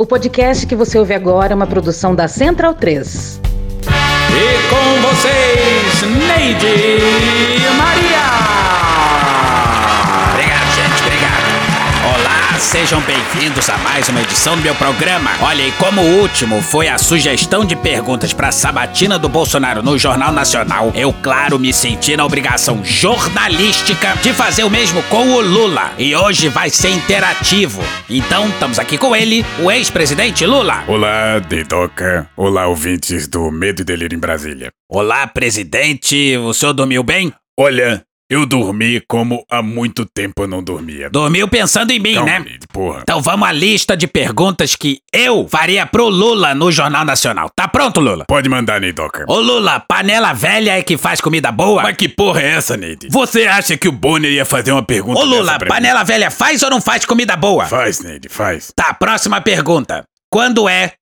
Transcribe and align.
O 0.00 0.06
podcast 0.06 0.64
que 0.64 0.76
você 0.76 0.96
ouve 0.96 1.12
agora 1.12 1.52
é 1.52 1.56
uma 1.56 1.66
produção 1.66 2.14
da 2.14 2.28
Central 2.28 2.72
3. 2.72 3.40
E 3.42 4.68
com 4.70 5.08
vocês, 5.08 6.02
Neide 6.02 7.66
Maria. 7.76 8.47
Sejam 12.58 13.00
bem-vindos 13.02 13.68
a 13.68 13.78
mais 13.78 14.08
uma 14.08 14.20
edição 14.20 14.56
do 14.56 14.62
meu 14.62 14.74
programa. 14.74 15.30
Olha, 15.40 15.62
e 15.62 15.72
como 15.72 16.00
o 16.00 16.20
último 16.20 16.60
foi 16.60 16.88
a 16.88 16.98
sugestão 16.98 17.64
de 17.64 17.76
perguntas 17.76 18.32
para 18.32 18.48
a 18.48 18.52
sabatina 18.52 19.18
do 19.18 19.28
Bolsonaro 19.28 19.82
no 19.82 19.96
Jornal 19.96 20.32
Nacional, 20.32 20.92
eu, 20.94 21.12
claro, 21.12 21.58
me 21.58 21.72
senti 21.72 22.16
na 22.16 22.24
obrigação 22.24 22.84
jornalística 22.84 24.14
de 24.22 24.32
fazer 24.32 24.64
o 24.64 24.70
mesmo 24.70 25.02
com 25.04 25.28
o 25.28 25.40
Lula. 25.40 25.92
E 25.98 26.14
hoje 26.16 26.48
vai 26.48 26.68
ser 26.68 26.90
interativo. 26.90 27.80
Então, 28.10 28.48
estamos 28.48 28.78
aqui 28.78 28.98
com 28.98 29.14
ele, 29.14 29.46
o 29.60 29.70
ex-presidente 29.70 30.44
Lula. 30.44 30.82
Olá, 30.88 31.38
Dedoca. 31.38 32.28
Olá, 32.36 32.66
ouvintes 32.66 33.28
do 33.28 33.50
Medo 33.52 33.82
e 33.82 33.84
Delírio 33.84 34.16
em 34.16 34.20
Brasília. 34.20 34.70
Olá, 34.90 35.26
presidente. 35.26 36.36
O 36.38 36.52
senhor 36.52 36.72
dormiu 36.72 37.02
bem? 37.04 37.32
Olha, 37.58 38.02
eu 38.30 38.44
dormi 38.44 39.00
como 39.08 39.42
há 39.50 39.62
muito 39.62 40.04
tempo 40.04 40.42
eu 40.42 40.48
não 40.48 40.62
dormia. 40.62 41.08
Dormiu 41.08 41.48
pensando 41.48 41.92
em 41.92 41.98
mim, 41.98 42.14
Calma, 42.14 42.30
né? 42.30 42.44
Porra. 42.70 43.00
Então 43.02 43.22
vamos 43.22 43.48
à 43.48 43.52
lista 43.52 43.96
de 43.96 44.06
perguntas 44.06 44.76
que 44.76 45.00
eu 45.10 45.48
faria 45.48 45.86
pro 45.86 46.08
Lula 46.08 46.54
no 46.54 46.70
Jornal 46.70 47.06
Nacional. 47.06 47.50
Tá 47.56 47.66
pronto, 47.66 48.00
Lula? 48.00 48.26
Pode 48.28 48.48
mandar, 48.48 48.80
Neidoca. 48.80 49.24
Ô 49.26 49.40
Lula, 49.40 49.80
panela 49.80 50.34
velha 50.34 50.78
é 50.78 50.82
que 50.82 50.98
faz 50.98 51.22
comida 51.22 51.50
boa? 51.50 51.82
Mas 51.82 51.96
que 51.96 52.08
porra 52.08 52.42
é 52.42 52.50
essa, 52.50 52.76
Neide? 52.76 53.08
Você 53.10 53.46
acha 53.46 53.78
que 53.78 53.88
o 53.88 53.92
Bonner 53.92 54.30
ia 54.30 54.44
fazer 54.44 54.72
uma 54.72 54.82
pergunta 54.82 55.20
Ô 55.20 55.24
Lula, 55.24 55.58
panela 55.66 56.04
velha 56.04 56.30
faz 56.30 56.62
ou 56.62 56.68
não 56.68 56.82
faz 56.82 57.06
comida 57.06 57.34
boa? 57.34 57.64
Faz, 57.64 58.00
Neide, 58.00 58.28
faz. 58.28 58.70
Tá, 58.76 58.92
próxima 58.92 59.40
pergunta. 59.40 60.04
Quando 60.30 60.68
é 60.68 60.92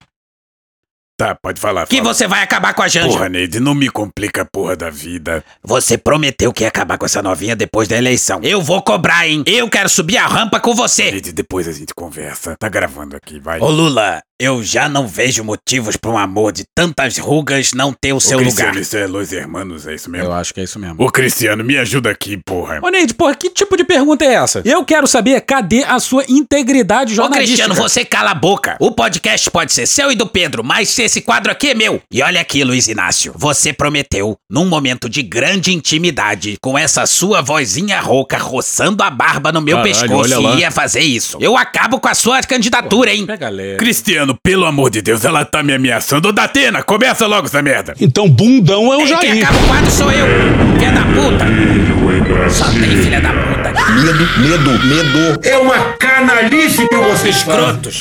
Tá, 1.18 1.34
pode 1.34 1.58
falar, 1.58 1.86
que 1.86 1.96
fala. 1.96 2.12
você 2.12 2.26
vai 2.26 2.42
acabar 2.42 2.74
com 2.74 2.82
a 2.82 2.88
Janja? 2.88 3.09
Porra, 3.09 3.28
Neide, 3.30 3.59
não 3.59 3.74
me 3.74 3.88
complica 3.88 4.42
a 4.42 4.45
porra 4.45 4.76
da 4.76 4.90
vida. 4.90 5.42
Você 5.62 5.96
prometeu 5.96 6.52
que 6.52 6.62
ia 6.62 6.68
acabar 6.68 6.98
com 6.98 7.06
essa 7.06 7.23
novinha 7.23 7.56
depois 7.56 7.88
da 7.88 7.96
eleição. 7.96 8.40
Eu 8.42 8.60
vou 8.60 8.82
cobrar, 8.82 9.26
hein? 9.26 9.42
Eu 9.46 9.70
quero 9.70 9.88
subir 9.88 10.18
a 10.18 10.26
rampa 10.26 10.60
com 10.60 10.74
você. 10.74 11.10
Neide, 11.10 11.32
depois 11.32 11.66
a 11.66 11.73
gente 11.73 11.95
conversa. 11.95 12.54
Tá 12.58 12.68
gravando 12.68 13.16
aqui, 13.16 13.40
vai. 13.40 13.60
Ô 13.60 13.70
Lula, 13.70 14.23
eu 14.38 14.62
já 14.62 14.88
não 14.88 15.09
vejo 15.09 15.42
motivos 15.42 15.96
para 15.96 16.10
um 16.10 16.18
amor 16.18 16.52
de 16.52 16.65
tantas 16.74 17.16
rugas 17.16 17.73
não 17.73 17.92
ter 17.92 18.12
o 18.12 18.20
seu 18.20 18.38
Ô, 18.38 18.42
lugar. 18.42 18.73
Cristiano, 18.73 18.80
isso 18.80 18.96
é 18.96 19.06
Los 19.06 19.32
Hermanos, 19.32 19.87
é 19.87 19.95
isso 19.95 20.10
mesmo? 20.10 20.26
Eu 20.26 20.32
acho 20.32 20.52
que 20.52 20.60
é 20.60 20.65
isso 20.65 20.79
mesmo. 20.79 21.02
Ô, 21.02 21.10
Cristiano, 21.10 21.65
me 21.65 21.76
ajuda 21.79 22.10
aqui, 22.10 22.37
porra. 22.37 22.80
Ô, 22.82 22.88
Neide, 22.90 23.14
porra, 23.14 23.34
que 23.34 23.48
tipo 23.48 23.76
de 23.76 23.84
pergunta 23.84 24.24
é 24.24 24.34
essa? 24.34 24.60
Eu 24.64 24.84
quero 24.84 25.07
saber 25.07 25.40
cadê 25.40 25.84
a 25.84 25.98
sua 25.98 26.24
integridade 26.29 27.12
Ô 27.12 27.16
jornalística. 27.16 27.64
Cristiano, 27.64 27.74
você 27.74 28.04
cala 28.04 28.32
a 28.32 28.34
boca. 28.34 28.76
O 28.79 28.92
podcast 28.92 29.51
pode 29.51 29.73
ser 29.73 29.87
seu 29.87 30.12
e 30.12 30.14
do 30.14 30.26
Pedro, 30.26 30.62
mas 30.62 30.98
esse 30.98 31.20
quadro 31.23 31.51
aqui 31.51 31.70
é 31.70 31.74
meu. 31.74 32.02
E 32.10 32.23
olha 32.23 32.40
aqui, 32.40 32.62
Luiz 32.62 32.88
Inácio. 32.88 33.32
Você 33.37 33.73
prometeu, 33.73 34.37
num 34.51 34.66
momento 34.66 35.09
de 35.09 35.23
grande 35.23 35.73
intimidade, 35.73 36.57
com 36.60 36.76
essa 36.76 37.07
sua 37.07 37.40
vozinha 37.40 38.01
rouca 38.01 38.37
roçando 38.37 39.02
a 39.02 39.10
barba 39.10 39.51
no 39.51 39.60
meu 39.60 39.79
Caralho, 39.79 40.01
pescoço, 40.01 40.59
ia 40.59 40.70
fazer 40.70 41.01
isso. 41.01 41.38
Eu 41.40 41.57
acabo 41.57 41.98
com 41.98 42.09
a 42.09 42.14
sua 42.14 42.42
candidatura, 42.42 43.14
hein? 43.14 43.24
Pega 43.26 43.48
leve. 43.48 43.76
Cristiano, 43.79 44.26
pelo 44.35 44.65
amor 44.65 44.91
de 44.91 45.02
Deus, 45.02 45.24
ela 45.24 45.45
tá 45.45 45.63
me 45.63 45.73
ameaçando. 45.74 46.29
Ô, 46.29 46.32
Datena, 46.32 46.82
começa 46.82 47.27
logo 47.27 47.46
essa 47.46 47.60
merda. 47.63 47.95
Então, 48.01 48.29
bundão 48.29 48.93
é 48.93 48.96
o 48.96 48.99
Quem 48.99 49.07
Jair. 49.09 49.45
acaba 49.45 49.59
o 49.65 49.66
quadro 49.69 49.91
sou 49.91 50.10
eu. 50.10 50.27
Filha 50.79 50.93
da 50.93 51.02
puta. 51.02 52.51
Só 52.51 52.65
tem 52.73 52.97
filha 53.02 53.21
da 53.21 53.30
puta. 53.30 53.73
Medo, 54.02 54.38
medo, 54.41 54.87
medo. 54.87 55.41
É 55.43 55.57
uma 55.59 55.79
canalice 55.99 56.87
que 56.88 56.97
vocês. 56.97 57.37
Escrotos. 57.37 57.99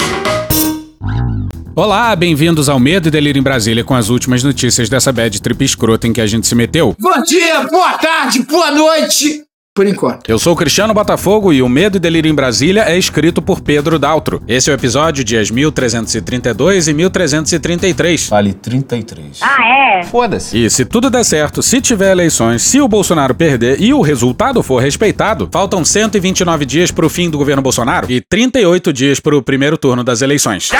Olá, 1.75 2.15
bem-vindos 2.15 2.69
ao 2.69 2.79
Medo 2.79 3.09
e 3.09 3.11
Delírio 3.11 3.39
em 3.39 3.43
Brasília 3.43 3.83
com 3.83 3.93
as 3.93 4.07
últimas 4.09 4.41
notícias 4.43 4.87
dessa 4.87 5.11
bad 5.11 5.41
trip 5.41 5.65
escrota 5.65 6.07
em 6.07 6.13
que 6.13 6.21
a 6.21 6.25
gente 6.27 6.47
se 6.47 6.55
meteu. 6.55 6.95
Bom 6.97 7.21
dia, 7.23 7.63
boa 7.63 7.93
tarde, 7.97 8.43
boa 8.43 8.71
noite. 8.71 9.43
Por 9.75 9.85
enquanto. 9.85 10.29
Eu 10.29 10.39
sou 10.39 10.53
o 10.53 10.55
Cristiano 10.55 10.93
Botafogo 10.93 11.51
e 11.51 11.61
o 11.61 11.67
Medo 11.67 11.97
e 11.97 11.99
Delírio 11.99 12.31
em 12.31 12.33
Brasília 12.33 12.83
é 12.83 12.97
escrito 12.97 13.41
por 13.41 13.59
Pedro 13.59 13.99
Daltro. 13.99 14.41
Esse 14.47 14.69
é 14.69 14.73
o 14.73 14.73
episódio 14.73 15.21
dias 15.21 15.51
1332 15.51 16.87
e 16.87 16.93
1333. 16.93 18.29
Vale 18.29 18.53
33. 18.53 19.41
Ah, 19.41 19.99
é? 19.99 20.03
Foda-se. 20.03 20.57
E 20.57 20.69
se 20.69 20.85
tudo 20.85 21.09
der 21.09 21.25
certo, 21.25 21.61
se 21.61 21.81
tiver 21.81 22.13
eleições, 22.13 22.61
se 22.61 22.79
o 22.79 22.87
Bolsonaro 22.87 23.35
perder 23.35 23.81
e 23.81 23.93
o 23.93 23.99
resultado 23.99 24.63
for 24.63 24.81
respeitado, 24.81 25.49
faltam 25.51 25.83
129 25.83 26.65
dias 26.65 26.89
pro 26.89 27.09
fim 27.09 27.29
do 27.29 27.37
governo 27.37 27.61
Bolsonaro 27.61 28.09
e 28.09 28.21
38 28.21 28.93
dias 28.93 29.19
pro 29.19 29.43
primeiro 29.43 29.77
turno 29.77 30.05
das 30.05 30.21
eleições. 30.21 30.71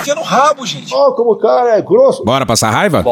Enfia 0.00 0.14
no 0.14 0.22
rabo, 0.22 0.64
gente. 0.64 0.94
Ó, 0.94 1.12
como 1.12 1.32
o 1.32 1.36
cara 1.36 1.76
é 1.76 1.82
grosso. 1.82 2.24
Bora 2.24 2.46
passar 2.46 2.70
raiva? 2.70 3.02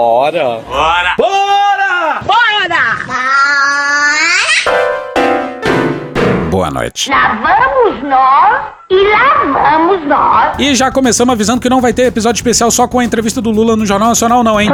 Boa 6.63 6.71
noite. 6.71 7.11
Lá 7.11 7.35
vamos 7.43 8.05
nós 8.05 8.67
e 8.93 9.11
lá 9.11 9.79
vamos 9.79 10.07
nós. 10.07 10.59
E 10.59 10.75
já 10.75 10.91
começamos 10.91 11.33
avisando 11.33 11.61
que 11.61 11.69
não 11.69 11.81
vai 11.81 11.95
ter 11.95 12.03
episódio 12.03 12.39
especial 12.39 12.71
só 12.71 12.87
com 12.87 12.99
a 12.99 13.05
entrevista 13.05 13.41
do 13.41 13.51
Lula 13.51 13.75
no 13.75 13.87
Jornal 13.87 14.11
Nacional, 14.11 14.45
não, 14.45 14.61
hein? 14.61 14.69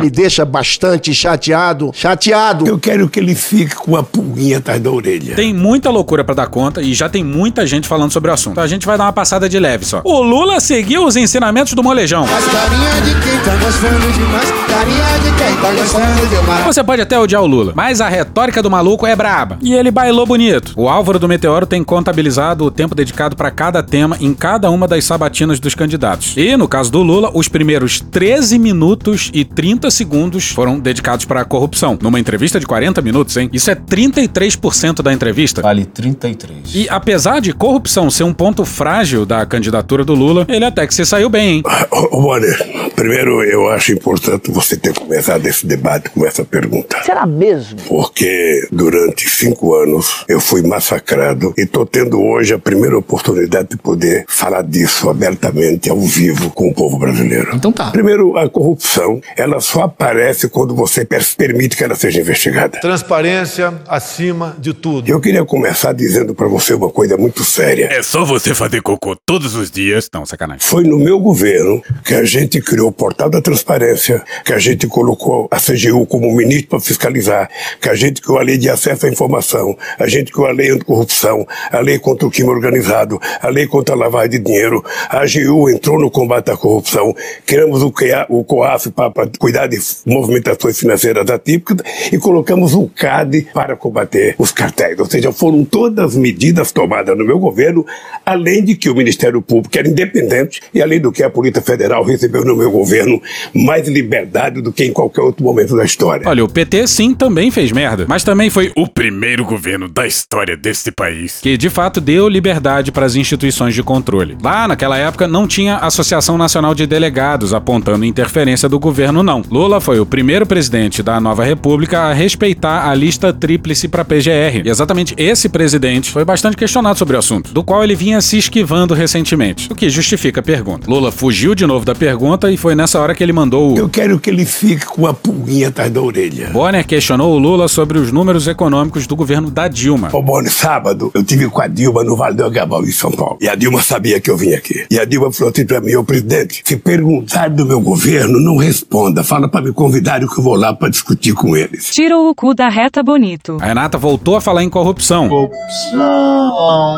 Me 0.00 0.08
deixa 0.08 0.44
bastante 0.44 1.12
chateado. 1.12 1.90
Chateado. 1.92 2.68
Eu 2.68 2.78
quero 2.78 3.08
que 3.08 3.18
ele 3.18 3.34
fique 3.34 3.74
com 3.74 3.96
a 3.96 4.02
pulguinha 4.02 4.58
atrás 4.58 4.80
da 4.80 4.90
orelha. 4.90 5.34
Tem 5.34 5.52
muita 5.52 5.90
loucura 5.90 6.22
pra 6.22 6.36
dar 6.36 6.46
conta 6.46 6.80
e 6.80 6.94
já 6.94 7.08
tem 7.08 7.24
muita 7.24 7.66
gente 7.66 7.88
falando 7.88 8.12
sobre 8.12 8.30
o 8.30 8.34
assunto. 8.34 8.52
Então 8.52 8.64
a 8.64 8.68
gente 8.68 8.86
vai 8.86 8.96
dar 8.96 9.04
uma 9.04 9.12
passada 9.12 9.48
de 9.48 9.58
leve 9.58 9.84
só. 9.84 10.02
O 10.04 10.22
Lula 10.22 10.60
seguiu 10.60 11.04
os 11.04 11.16
ensinamentos 11.16 11.72
do 11.72 11.82
molejão. 11.82 12.26
Carinha 12.26 13.00
de 13.02 13.28
quem 13.28 13.40
tá 13.40 13.56
gostando 13.56 14.12
demais. 14.12 14.50
Carinha 14.68 15.18
de 15.18 15.36
quem 15.36 15.56
tá 15.56 15.72
gostando 15.72 16.26
demais. 16.28 16.64
Você 16.64 16.84
pode 16.84 17.02
até 17.02 17.18
odiar 17.18 17.42
o 17.42 17.46
Lula, 17.46 17.72
mas 17.74 18.00
a 18.00 18.08
retórica 18.08 18.62
do 18.62 18.70
maluco 18.70 19.04
é 19.04 19.16
braba. 19.16 19.58
E 19.60 19.74
ele 19.74 19.90
bailou 19.90 20.24
bonito. 20.26 20.72
O 20.76 20.88
Álvaro 20.88 21.18
do 21.18 21.26
Meteoro 21.26 21.66
tem 21.66 21.82
contabilizado 21.82 22.64
o 22.64 22.70
tempo 22.70 22.94
dedicado 22.94 23.15
pra 23.34 23.50
cada 23.50 23.82
tema 23.82 24.16
em 24.20 24.34
cada 24.34 24.70
uma 24.70 24.86
das 24.86 25.04
sabatinas 25.04 25.58
dos 25.58 25.74
candidatos. 25.74 26.34
E, 26.36 26.56
no 26.56 26.68
caso 26.68 26.92
do 26.92 27.02
Lula, 27.02 27.30
os 27.34 27.48
primeiros 27.48 28.00
13 28.00 28.58
minutos 28.58 29.30
e 29.32 29.44
30 29.44 29.90
segundos 29.90 30.50
foram 30.50 30.78
dedicados 30.78 31.24
pra 31.24 31.44
corrupção. 31.44 31.98
Numa 32.00 32.20
entrevista 32.20 32.60
de 32.60 32.66
40 32.66 33.00
minutos, 33.02 33.36
hein? 33.36 33.48
Isso 33.52 33.70
é 33.70 33.74
33% 33.74 35.02
da 35.02 35.12
entrevista. 35.12 35.62
Vale 35.62 35.84
33. 35.84 36.74
E 36.74 36.88
apesar 36.88 37.40
de 37.40 37.52
corrupção 37.52 38.10
ser 38.10 38.24
um 38.24 38.32
ponto 38.32 38.64
frágil 38.64 39.24
da 39.24 39.44
candidatura 39.46 40.04
do 40.04 40.14
Lula, 40.14 40.44
ele 40.48 40.64
até 40.64 40.86
que 40.86 40.94
se 40.94 41.04
saiu 41.06 41.28
bem, 41.28 41.56
hein? 41.56 41.62
Bonner, 42.10 42.75
primeiro 42.96 43.42
eu 43.44 43.68
acho 43.68 43.92
importante 43.92 44.50
você 44.50 44.76
ter 44.76 44.92
começado 44.94 45.46
esse 45.46 45.66
debate 45.66 46.10
com 46.10 46.26
essa 46.26 46.44
pergunta. 46.44 47.02
Será 47.04 47.26
mesmo? 47.26 47.78
Porque 47.86 48.66
durante 48.72 49.28
cinco 49.28 49.74
anos 49.74 50.24
eu 50.28 50.40
fui 50.40 50.62
massacrado 50.62 51.52
e 51.56 51.66
tô 51.66 51.84
tendo 51.86 52.20
hoje 52.20 52.54
a 52.54 52.58
primeira 52.58 52.96
oportunidade 52.98 53.68
de 53.70 53.76
poder 53.76 54.24
falar 54.28 54.62
disso 54.62 55.08
abertamente, 55.08 55.90
ao 55.90 56.00
vivo, 56.00 56.50
com 56.50 56.68
o 56.68 56.74
povo 56.74 56.98
brasileiro. 56.98 57.50
Então 57.54 57.70
tá. 57.70 57.90
Primeiro, 57.90 58.36
a 58.36 58.48
corrupção, 58.48 59.20
ela 59.36 59.60
só 59.60 59.82
aparece 59.82 60.48
quando 60.48 60.74
você 60.74 61.04
per- 61.04 61.24
permite 61.36 61.76
que 61.76 61.84
ela 61.84 61.94
seja 61.94 62.20
investigada. 62.20 62.80
Transparência 62.80 63.74
acima 63.88 64.56
de 64.58 64.72
tudo. 64.72 65.08
Eu 65.08 65.20
queria 65.20 65.44
começar 65.44 65.92
dizendo 65.92 66.34
pra 66.34 66.48
você 66.48 66.74
uma 66.74 66.90
coisa 66.90 67.16
muito 67.16 67.44
séria. 67.44 67.88
É 67.92 68.02
só 68.02 68.24
você 68.24 68.54
fazer 68.54 68.80
cocô 68.82 69.14
todos 69.26 69.54
os 69.54 69.70
dias. 69.70 70.08
Não, 70.12 70.24
sacanagem. 70.24 70.62
Foi 70.66 70.82
no 70.84 70.98
meu 70.98 71.18
governo 71.18 71.82
que 72.04 72.14
a 72.14 72.24
gente 72.24 72.60
criou 72.60 72.85
o 72.88 72.92
portal 72.92 73.28
da 73.28 73.40
transparência, 73.40 74.22
que 74.44 74.52
a 74.52 74.58
gente 74.58 74.86
colocou 74.86 75.48
a 75.50 75.56
CGU 75.56 76.06
como 76.06 76.34
ministro 76.34 76.70
para 76.70 76.80
fiscalizar, 76.80 77.50
que 77.80 77.88
a 77.88 77.94
gente 77.94 78.20
criou 78.22 78.38
a 78.38 78.42
lei 78.42 78.56
de 78.56 78.68
acesso 78.68 79.06
à 79.06 79.08
informação, 79.08 79.76
a 79.98 80.06
gente 80.06 80.32
criou 80.32 80.48
a 80.48 80.52
lei 80.52 80.70
anticorrupção, 80.70 81.46
a 81.70 81.80
lei 81.80 81.98
contra 81.98 82.26
o 82.26 82.30
crime 82.30 82.50
organizado, 82.50 83.20
a 83.40 83.48
lei 83.48 83.66
contra 83.66 83.94
a 83.94 83.98
lavagem 83.98 84.30
de 84.30 84.38
dinheiro. 84.38 84.84
A 85.08 85.20
AGU 85.20 85.68
entrou 85.70 85.98
no 85.98 86.10
combate 86.10 86.50
à 86.50 86.56
corrupção, 86.56 87.14
criamos 87.44 87.82
o, 87.82 87.92
CEA 88.06 88.26
o 88.28 88.44
COAF 88.44 88.90
para 88.90 89.28
cuidar 89.38 89.66
de 89.66 89.78
movimentações 90.04 90.78
financeiras 90.78 91.28
atípicas 91.28 91.78
e 92.12 92.18
colocamos 92.18 92.74
o 92.74 92.88
CAD 92.88 93.48
para 93.52 93.76
combater 93.76 94.34
os 94.38 94.52
cartéis. 94.52 94.98
Ou 94.98 95.06
seja, 95.06 95.32
foram 95.32 95.64
todas 95.64 96.16
medidas 96.16 96.72
tomadas 96.72 97.16
no 97.16 97.24
meu 97.24 97.38
governo, 97.38 97.84
além 98.24 98.64
de 98.64 98.76
que 98.76 98.88
o 98.88 98.94
Ministério 98.94 99.42
Público 99.42 99.76
era 99.78 99.88
independente 99.88 100.60
e 100.72 100.80
além 100.80 101.00
do 101.00 101.12
que 101.12 101.22
a 101.22 101.30
Polícia 101.30 101.62
Federal 101.62 102.04
recebeu 102.04 102.44
no 102.44 102.56
meu 102.56 102.70
governo 102.76 103.20
mais 103.54 103.88
liberdade 103.88 104.60
do 104.60 104.72
que 104.72 104.84
em 104.84 104.92
qualquer 104.92 105.22
outro 105.22 105.44
momento 105.44 105.76
da 105.76 105.84
história. 105.84 106.28
Olha, 106.28 106.44
o 106.44 106.48
PT 106.48 106.86
sim 106.86 107.14
também 107.14 107.50
fez 107.50 107.72
merda, 107.72 108.04
mas 108.08 108.24
também 108.24 108.50
foi 108.50 108.72
o 108.76 108.86
primeiro 108.86 109.44
governo 109.44 109.88
da 109.88 110.06
história 110.06 110.56
desse 110.56 110.90
país. 110.92 111.40
que 111.40 111.56
de 111.56 111.70
fato 111.70 112.00
deu 112.00 112.28
liberdade 112.28 112.92
para 112.92 113.06
as 113.06 113.14
instituições 113.14 113.74
de 113.74 113.82
controle. 113.82 114.36
Lá 114.42 114.68
naquela 114.68 114.96
época 114.96 115.26
não 115.26 115.46
tinha 115.46 115.76
Associação 115.76 116.36
Nacional 116.36 116.74
de 116.74 116.86
Delegados 116.86 117.54
apontando 117.54 118.04
interferência 118.04 118.68
do 118.68 118.78
governo, 118.78 119.22
não. 119.22 119.42
Lula 119.50 119.80
foi 119.80 120.00
o 120.00 120.06
primeiro 120.06 120.46
presidente 120.46 121.02
da 121.02 121.20
nova 121.20 121.44
república 121.44 122.00
a 122.00 122.12
respeitar 122.12 122.88
a 122.88 122.94
lista 122.94 123.32
tríplice 123.32 123.88
para 123.88 124.04
PGR. 124.04 124.62
E 124.64 124.68
exatamente 124.68 125.14
esse 125.16 125.48
presidente 125.48 126.10
foi 126.10 126.24
bastante 126.24 126.56
questionado 126.56 126.98
sobre 126.98 127.16
o 127.16 127.18
assunto, 127.18 127.52
do 127.52 127.62
qual 127.62 127.82
ele 127.82 127.94
vinha 127.94 128.20
se 128.20 128.38
esquivando 128.38 128.94
recentemente, 128.94 129.70
o 129.70 129.74
que 129.74 129.88
justifica 129.88 130.40
a 130.40 130.42
pergunta. 130.42 130.90
Lula 130.90 131.12
fugiu 131.12 131.54
de 131.54 131.66
novo 131.66 131.84
da 131.84 131.94
pergunta 131.94 132.50
e 132.50 132.56
foi 132.56 132.65
nessa 132.74 133.00
hora 133.00 133.14
que 133.14 133.22
ele 133.22 133.32
mandou 133.32 133.74
o. 133.74 133.78
Eu 133.78 133.88
quero 133.88 134.18
que 134.18 134.30
ele 134.30 134.44
fique 134.44 134.84
com 134.86 135.06
a 135.06 135.14
pulguinha 135.14 135.68
atrás 135.68 135.90
da 135.90 136.00
orelha. 136.00 136.50
Bonner 136.50 136.86
questionou 136.86 137.34
o 137.34 137.38
Lula 137.38 137.68
sobre 137.68 137.98
os 137.98 138.10
números 138.12 138.46
econômicos 138.46 139.06
do 139.06 139.14
governo 139.16 139.50
da 139.50 139.68
Dilma. 139.68 140.08
Ô, 140.12 140.22
Boni, 140.22 140.50
sábado 140.50 141.10
eu 141.14 141.22
tive 141.22 141.48
com 141.48 141.60
a 141.60 141.66
Dilma 141.66 142.02
no 142.04 142.16
Vale 142.16 142.36
do 142.36 142.44
Agabal, 142.44 142.84
em 142.84 142.92
São 142.92 143.10
Paulo. 143.10 143.38
E 143.40 143.48
a 143.48 143.54
Dilma 143.54 143.82
sabia 143.82 144.20
que 144.20 144.30
eu 144.30 144.36
vim 144.36 144.52
aqui. 144.52 144.86
E 144.90 144.98
a 144.98 145.04
Dilma 145.04 145.32
falou 145.32 145.52
assim 145.52 145.66
pra 145.66 145.80
mim, 145.80 145.94
ô 145.94 146.04
presidente, 146.04 146.62
se 146.64 146.76
perguntar 146.76 147.50
do 147.50 147.64
meu 147.66 147.80
governo, 147.80 148.40
não 148.40 148.56
responda. 148.56 149.22
Fala 149.22 149.48
pra 149.48 149.60
me 149.60 149.72
convidarem 149.72 150.26
que 150.26 150.38
eu 150.38 150.42
vou 150.42 150.56
lá 150.56 150.72
pra 150.72 150.88
discutir 150.88 151.32
com 151.32 151.56
eles. 151.56 151.90
Tira 151.90 152.18
o 152.18 152.34
cu 152.34 152.54
da 152.54 152.68
reta 152.68 153.02
bonito. 153.02 153.58
A 153.60 153.66
Renata 153.66 153.98
voltou 153.98 154.36
a 154.36 154.40
falar 154.40 154.62
em 154.62 154.70
corrupção. 154.70 155.50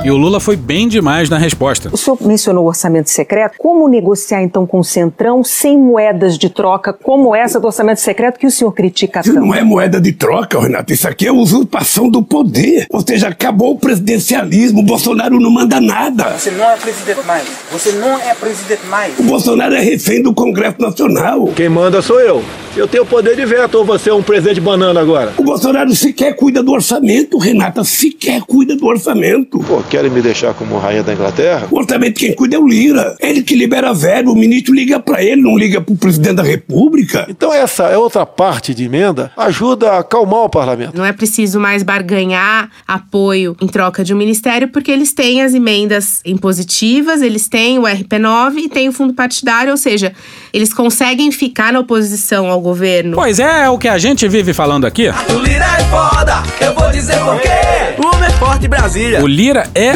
E 0.05 0.11
o 0.11 0.17
Lula 0.17 0.41
foi 0.41 0.57
bem 0.57 0.89
demais 0.89 1.29
na 1.29 1.39
resposta. 1.39 1.89
O 1.93 1.97
senhor 1.97 2.19
mencionou 2.21 2.65
o 2.65 2.69
orçamento 2.69 3.11
secreto. 3.11 3.57
Como 3.59 3.89
negociar 3.89 4.43
então 4.43 4.67
com 4.67 4.81
o 4.81 4.85
Centrão 4.85 5.43
sem 5.61 5.77
moedas 5.77 6.39
de 6.39 6.49
troca 6.49 6.93
como 6.93 7.35
essa 7.35 7.59
do 7.59 7.67
orçamento 7.67 8.01
secreto 8.01 8.39
que 8.39 8.47
o 8.47 8.51
senhor 8.51 8.71
critica 8.73 9.21
Isso 9.21 9.35
tanto? 9.35 9.45
não 9.45 9.53
é 9.53 9.65
moeda 9.65 10.01
de 10.01 10.13
troca, 10.13 10.61
Renato. 10.61 10.93
Isso 10.93 11.09
aqui 11.09 11.27
é 11.27 11.33
usurpação 11.33 12.09
do 12.09 12.23
poder. 12.23 12.87
Ou 12.91 13.01
seja, 13.01 13.29
acabou 13.29 13.73
o 13.73 13.79
presidencialismo. 13.79 14.81
O 14.81 14.83
Bolsonaro 14.85 15.41
não 15.41 15.51
manda 15.51 15.81
nada. 15.81 16.31
Você 16.39 16.53
não 16.53 16.71
é 16.71 16.77
presidente 16.77 17.27
mais. 17.27 17.45
Você 17.73 17.93
não 17.93 18.19
é 18.19 18.35
presidente 18.35 18.87
mais. 18.87 19.19
O 19.19 19.23
Bolsonaro 19.25 19.75
é 19.75 19.81
refém 19.81 20.23
do 20.23 20.33
Congresso 20.33 20.81
Nacional. 20.81 21.49
Quem 21.57 21.69
manda 21.69 22.01
sou 22.03 22.21
eu. 22.21 22.43
Eu 22.77 22.87
tenho 22.87 23.05
poder 23.05 23.35
de 23.35 23.45
veto 23.45 23.75
ou 23.79 23.85
você 23.85 24.11
é 24.11 24.15
um 24.15 24.23
presidente 24.23 24.61
banana 24.61 25.01
agora? 25.01 25.33
O 25.37 25.43
Bolsonaro 25.43 25.93
sequer 25.97 26.37
cuida 26.37 26.63
do 26.63 26.71
orçamento, 26.71 27.37
Renata. 27.37 27.83
Sequer 27.83 28.43
cuida 28.43 28.77
do 28.77 28.87
orçamento. 28.87 29.59
Pô, 29.61 29.83
querem 29.91 30.11
me 30.11 30.23
deixar 30.23 30.55
como 30.55 30.79
rainha 30.79 31.03
da 31.03 31.13
Inglaterra? 31.13 31.67
O 31.73 31.77
orçamento 31.79 32.21
quem 32.21 32.33
cuida 32.33 32.55
é 32.55 32.59
o 32.59 32.69
Lira. 32.69 33.17
Ele 33.19 33.43
que 33.43 33.57
libera 33.57 33.93
verbo, 33.93 34.33
o 34.33 34.37
ministro 34.37 34.73
liga 34.73 35.01
pra 35.01 35.21
ele, 35.21 35.48
não 35.49 35.57
liga 35.57 35.81
pro 35.81 35.97
presidente 35.97 36.37
da 36.37 36.43
República. 36.43 37.27
Então 37.29 37.53
essa 37.53 37.85
é 37.85 37.97
outra 37.97 38.27
parte 38.27 38.75
de 38.75 38.85
emenda, 38.85 39.33
ajuda 39.37 39.93
a 39.93 39.99
acalmar 40.01 40.41
o 40.41 40.49
parlamento. 40.49 40.97
Não 40.97 41.05
é 41.05 41.13
preciso 41.13 41.59
mais 41.59 41.83
barganhar 41.83 42.71
apoio 42.87 43.57
em 43.61 43.67
troca 43.67 44.05
de 44.05 44.13
um 44.13 44.17
ministério, 44.17 44.69
porque 44.69 44.91
eles 44.91 45.13
têm 45.13 45.43
as 45.43 45.55
emendas 45.55 46.21
impositivas, 46.25 47.23
eles 47.23 47.49
têm 47.49 47.79
o 47.79 47.83
RP9 47.83 48.59
e 48.59 48.69
têm 48.69 48.89
o 48.89 48.93
fundo 48.93 49.15
partidário, 49.15 49.71
ou 49.71 49.77
seja, 49.77 50.13
eles 50.53 50.73
conseguem 50.73 51.33
ficar 51.33 51.73
na 51.73 51.81
oposição 51.81 52.49
ao 52.49 52.61
governo. 52.61 53.15
Pois 53.15 53.41
é, 53.41 53.65
é 53.65 53.71
o 53.71 53.79
que 53.79 53.89
a 53.89 53.99
gente 53.99 54.29
vive 54.29 54.53
falando 54.53 54.87
aqui. 54.87 55.09
O 55.09 55.39
Lira 55.39 55.65
é 55.65 55.85
foda, 55.85 56.43
eu 56.61 56.75
vou 56.75 56.91
dizer 56.91 57.19
por 57.21 57.41
quê. 57.41 57.58
O 58.41 58.45
homem 58.45 58.55
é 58.55 58.59
forte 58.59 58.67
em 58.67 58.69
Brasília. 58.69 59.23
O 59.23 59.27
Lira 59.27 59.69
é. 59.75 59.93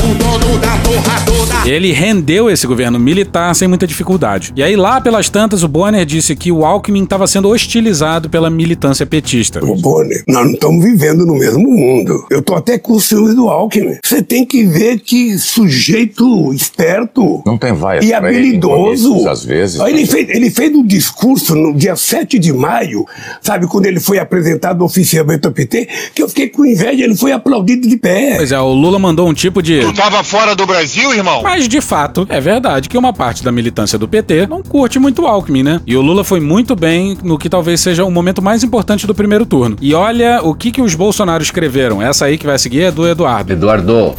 Ele 1.65 1.93
rendeu 1.93 2.51
esse 2.51 2.67
governo 2.67 2.99
militar 2.99 3.55
sem 3.55 3.69
muita 3.69 3.87
dificuldade. 3.87 4.53
E 4.57 4.63
aí, 4.63 4.75
lá 4.75 5.01
pelas 5.01 5.29
tantas, 5.29 5.63
o 5.63 5.69
Bonner 5.69 6.05
disse 6.05 6.35
que 6.35 6.51
o 6.51 6.65
Alckmin 6.65 7.05
estava 7.05 7.27
sendo 7.27 7.49
hostilizado 7.49 8.29
pela 8.29 8.51
militância 8.51 9.07
petista. 9.07 9.65
Ô, 9.65 9.77
Bonner, 9.77 10.25
nós 10.27 10.45
não 10.45 10.53
estamos 10.55 10.85
vivendo 10.85 11.25
no 11.25 11.37
mesmo 11.37 11.71
mundo. 11.71 12.27
Eu 12.31 12.43
tô 12.43 12.55
até 12.55 12.79
com 12.79 12.95
o 12.95 13.01
ciúme 13.01 13.35
do 13.35 13.49
Alckmin. 13.49 13.99
Você 14.05 14.23
tem 14.23 14.45
que 14.45 14.65
ver 14.65 14.99
que 15.01 15.39
sujeito 15.39 16.53
esperto 16.53 17.43
Não 17.47 17.57
tem 17.57 17.73
vai 17.73 18.01
e 18.01 18.13
habilidoso. 18.13 19.29
Às 19.29 19.45
vezes. 19.45 19.81
Ele 19.81 20.05
fez, 20.05 20.29
ele 20.29 20.51
fez 20.51 20.75
um 20.75 20.85
discurso 20.85 21.55
no 21.55 21.75
dia 21.75 21.95
7 21.95 22.39
de 22.39 22.53
maio, 22.53 23.07
sabe, 23.41 23.67
quando 23.67 23.87
ele 23.87 24.01
foi 24.01 24.19
apresentado 24.19 24.85
oficialmente 24.85 25.47
ao 25.47 25.53
PT, 25.53 25.89
que 26.15 26.23
eu 26.23 26.29
fiquei 26.29 26.49
com 26.49 26.65
inveja, 26.67 27.05
ele 27.05 27.15
foi 27.15 27.31
aplaudido 27.33 27.89
de 27.89 27.97
pé. 27.97 28.32
Pois 28.37 28.53
é, 28.53 28.59
o 28.59 28.73
Lula 28.73 28.99
mandou 28.99 29.29
um 29.29 29.35
tipo 29.35 29.63
de. 29.63 29.93
tava 29.93 30.23
fora 30.25 30.55
do 30.55 30.67
Brasil, 30.67 31.13
irmão? 31.13 31.43
Mas 31.43 31.69
de 31.69 31.81
fato, 31.81 32.27
é 32.29 32.41
verdade 32.41 32.89
que 32.89 32.99
uma 32.99 33.13
parte 33.13 33.43
da 33.43 33.53
militância 33.53 33.99
do 33.99 34.09
PT 34.09 34.47
não 34.47 34.63
curte 34.63 34.99
muito 34.99 35.23
o 35.23 35.27
Alckmin, 35.27 35.63
né? 35.63 35.81
E 35.87 35.97
o 35.97 36.03
Lula 36.03 36.25
foi 36.25 36.41
muito 36.41 36.75
bem 36.75 37.17
no 37.23 37.39
que 37.39 37.49
talvez 37.49 37.81
seja 37.81 38.05
o 38.05 38.11
momento 38.11 38.43
mais 38.43 38.63
importante 38.63 39.07
do 39.07 39.15
primeiro 39.15 39.47
turno. 39.47 39.77
E 39.81 39.95
olha 39.95 40.41
o 40.43 40.55
que, 40.55 40.71
que 40.71 40.81
os 40.83 40.95
Bolsonaro 40.95 41.43
escreveram. 41.43 42.03
Essa 42.03 42.27
aí 42.27 42.39
que 42.39 42.47
vai 42.47 42.59
seguir 42.59 42.83
é 42.83 42.91
do 42.91 43.07
Eduardo. 43.07 43.53
Eduardo. 43.53 44.15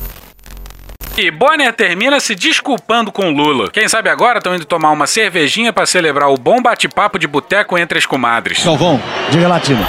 E 1.16 1.30
Bonner 1.30 1.72
termina 1.74 2.20
se 2.20 2.34
desculpando 2.34 3.12
com 3.12 3.30
Lula. 3.30 3.70
Quem 3.72 3.88
sabe 3.88 4.10
agora 4.10 4.40
estão 4.40 4.56
indo 4.56 4.66
tomar 4.66 4.92
uma 4.92 5.06
cervejinha 5.06 5.72
pra 5.72 5.86
celebrar 5.86 6.30
o 6.30 6.38
bom 6.38 6.60
bate-papo 6.60 7.20
de 7.20 7.28
boteco 7.28 7.78
entre 7.78 8.00
as 8.00 8.06
comadres. 8.06 8.66
Galvão, 8.66 9.00
diga 9.30 9.48
latino. 9.48 9.86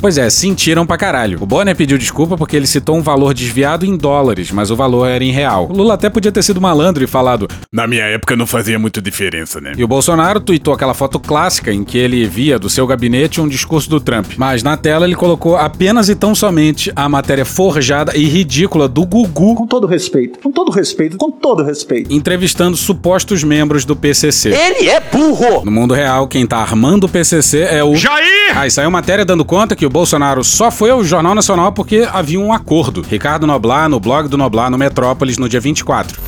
Pois 0.00 0.16
é, 0.16 0.30
sentiram 0.30 0.86
pra 0.86 0.96
caralho. 0.96 1.38
O 1.40 1.46
Bonner 1.46 1.74
pediu 1.74 1.98
desculpa 1.98 2.36
porque 2.36 2.56
ele 2.56 2.66
citou 2.66 2.96
um 2.96 3.02
valor 3.02 3.34
desviado 3.34 3.84
em 3.84 3.96
dólares, 3.96 4.52
mas 4.52 4.70
o 4.70 4.76
valor 4.76 5.06
era 5.06 5.24
em 5.24 5.32
real. 5.32 5.66
O 5.68 5.72
Lula 5.72 5.94
até 5.94 6.08
podia 6.08 6.30
ter 6.30 6.42
sido 6.42 6.60
malandro 6.60 7.02
e 7.02 7.06
falado. 7.06 7.48
Na 7.72 7.86
minha 7.86 8.04
época 8.04 8.36
não 8.36 8.46
fazia 8.46 8.78
muita 8.78 9.02
diferença, 9.02 9.60
né? 9.60 9.72
E 9.76 9.82
o 9.82 9.88
Bolsonaro 9.88 10.38
tuitou 10.40 10.72
aquela 10.72 10.94
foto 10.94 11.18
clássica 11.18 11.72
em 11.72 11.82
que 11.82 11.98
ele 11.98 12.24
via 12.26 12.58
do 12.58 12.70
seu 12.70 12.86
gabinete 12.86 13.40
um 13.40 13.48
discurso 13.48 13.90
do 13.90 14.00
Trump. 14.00 14.34
Mas 14.36 14.62
na 14.62 14.76
tela 14.76 15.04
ele 15.04 15.16
colocou 15.16 15.56
apenas 15.56 16.08
e 16.08 16.14
tão 16.14 16.32
somente 16.34 16.92
a 16.94 17.08
matéria 17.08 17.44
forjada 17.44 18.16
e 18.16 18.24
ridícula 18.24 18.86
do 18.86 19.04
Gugu. 19.04 19.56
Com 19.56 19.66
todo 19.66 19.86
respeito, 19.86 20.38
com 20.38 20.52
todo 20.52 20.70
respeito, 20.70 21.16
com 21.16 21.30
todo 21.30 21.64
respeito. 21.64 22.12
Entrevistando 22.12 22.76
supostos 22.76 23.42
membros 23.42 23.84
do 23.84 23.96
PCC. 23.96 24.50
Ele 24.50 24.88
é 24.88 25.00
burro. 25.00 25.64
No 25.64 25.72
mundo 25.72 25.92
real, 25.92 26.28
quem 26.28 26.46
tá 26.46 26.58
armando 26.58 27.04
o 27.04 27.08
PCC 27.08 27.62
é 27.62 27.82
o. 27.82 27.96
Jair! 27.96 28.56
Aí 28.56 28.70
saiu 28.70 28.90
matéria 28.90 29.24
dando 29.24 29.44
conta 29.44 29.74
que 29.74 29.87
o 29.88 29.90
Bolsonaro 29.90 30.44
só 30.44 30.70
foi 30.70 30.90
ao 30.90 31.02
Jornal 31.02 31.34
Nacional 31.34 31.72
porque 31.72 32.06
havia 32.12 32.38
um 32.38 32.52
acordo. 32.52 33.00
Ricardo 33.00 33.46
Noblar, 33.46 33.88
no 33.88 33.98
blog 33.98 34.28
do 34.28 34.36
Noblar 34.36 34.70
no 34.70 34.76
Metrópolis, 34.76 35.38
no 35.38 35.48
dia 35.48 35.60
24. 35.60 36.27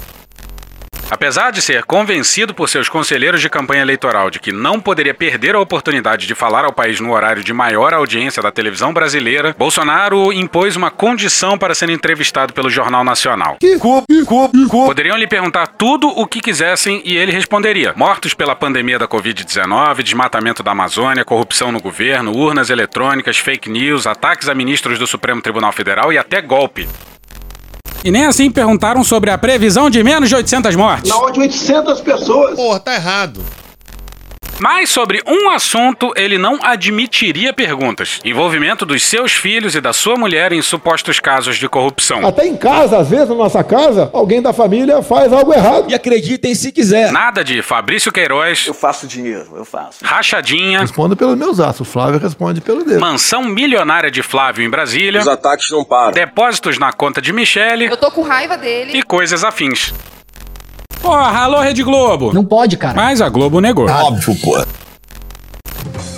Apesar 1.11 1.51
de 1.51 1.61
ser 1.61 1.83
convencido 1.83 2.55
por 2.55 2.69
seus 2.69 2.89
conselheiros 2.89 3.41
de 3.41 3.51
campanha 3.51 3.83
eleitoral 3.83 4.31
de 4.31 4.39
que 4.39 4.53
não 4.53 4.79
poderia 4.79 5.13
perder 5.13 5.57
a 5.57 5.61
oportunidade 5.61 6.25
de 6.25 6.35
falar 6.37 6.65
ao 6.65 6.73
país 6.73 7.01
no 7.01 7.13
horário 7.13 7.43
de 7.43 7.53
maior 7.53 7.93
audiência 7.93 8.41
da 8.41 8.53
televisão 8.53 8.95
brasileira, 8.95 9.55
Bolsonaro 9.59 10.33
impôs 10.33 10.77
uma 10.77 10.91
condição 10.91 11.59
para 11.59 11.75
ser 11.75 11.91
entrevistado 11.91 12.53
pelo 12.53 12.71
Jornal 12.71 13.03
Nacional. 13.03 13.57
Poderiam 14.87 15.17
lhe 15.17 15.27
perguntar 15.27 15.67
tudo 15.67 16.09
o 16.09 16.27
que 16.27 16.41
quisessem 16.41 17.03
e 17.05 17.17
ele 17.17 17.33
responderia: 17.33 17.93
mortos 17.97 18.33
pela 18.33 18.55
pandemia 18.55 18.99
da 18.99 19.09
Covid-19, 19.09 20.03
desmatamento 20.03 20.63
da 20.63 20.71
Amazônia, 20.71 21.25
corrupção 21.25 21.73
no 21.73 21.81
governo, 21.81 22.37
urnas 22.37 22.71
eletrônicas, 22.71 23.37
fake 23.37 23.69
news, 23.69 24.07
ataques 24.07 24.49
a 24.49 24.55
ministros 24.55 24.99
do 24.99 25.07
Supremo 25.09 25.43
Tribunal 25.43 25.73
Federal 25.73 26.13
e 26.13 26.19
até 26.19 26.41
golpe. 26.41 26.87
E 28.05 28.11
nem 28.11 28.25
assim 28.27 28.51
perguntaram 28.51 29.05
sobre 29.05 29.31
a 29.31 29.37
previsão 29.37 29.91
de 29.91 30.03
menos 30.03 30.29
de 30.29 30.35
800 30.35 30.75
mortes. 30.75 31.11
Na 31.11 31.19
hora 31.19 31.33
de 31.33 31.41
800 31.41 32.01
pessoas. 32.01 32.57
Porra, 32.57 32.81
tá 32.81 32.95
errado. 32.95 33.41
Mas 34.61 34.91
sobre 34.91 35.23
um 35.27 35.49
assunto 35.51 36.13
ele 36.17 36.37
não 36.37 36.59
admitiria 36.63 37.53
perguntas: 37.53 38.21
envolvimento 38.25 38.85
dos 38.85 39.03
seus 39.03 39.33
filhos 39.33 39.75
e 39.75 39.81
da 39.81 39.93
sua 39.93 40.17
mulher 40.17 40.53
em 40.53 40.61
supostos 40.61 41.19
casos 41.19 41.57
de 41.57 41.69
corrupção. 41.69 42.27
Até 42.27 42.47
em 42.47 42.57
casa, 42.57 42.99
às 42.99 43.09
vezes, 43.09 43.29
na 43.31 43.35
nossa 43.35 43.65
casa, 43.65 44.11
alguém 44.13 44.43
da 44.43 44.53
família 44.53 45.03
faz 45.03 45.33
algo 45.33 45.53
errado. 45.53 45.91
E 45.91 45.95
acreditem 45.95 46.55
se 46.55 46.71
quiser. 46.73 47.11
Nada 47.11 47.43
de 47.43 47.63
Fabrício 47.63 48.13
Queiroz, 48.13 48.67
Eu 48.67 48.75
faço 48.75 49.07
dinheiro, 49.07 49.49
eu 49.57 49.65
faço. 49.65 50.05
rachadinha, 50.05 50.81
Respondo 50.81 51.17
pelos 51.17 51.37
meus 51.39 51.59
atos, 51.59 51.81
o 51.81 51.85
Flávio 51.85 52.21
responde 52.21 52.61
pelo 52.61 52.85
dele. 52.85 52.99
mansão 53.01 53.43
milionária 53.45 54.11
de 54.11 54.23
Flávio 54.23 54.65
em 54.65 54.69
Brasília, 54.71 55.23
ataques 55.23 55.71
não 55.71 55.85
param. 55.85 56.13
depósitos 56.13 56.79
na 56.79 56.93
conta 56.93 57.23
de 57.23 57.33
Michele 57.33 57.87
Eu 57.87 57.97
tô 57.97 58.11
com 58.11 58.23
raiva 58.23 58.57
dele. 58.59 58.93
e 58.99 59.03
coisas 59.03 59.43
afins. 59.45 59.95
Porra, 61.03 61.41
alô 61.45 61.61
Rede 61.61 61.83
Globo! 61.83 62.33
Não 62.33 62.45
pode, 62.45 62.77
cara. 62.77 62.95
Mas 62.95 63.21
a 63.21 63.29
Globo 63.29 63.61
negou. 63.61 63.89
Óbvio, 63.89 64.37
pô. 64.43 64.63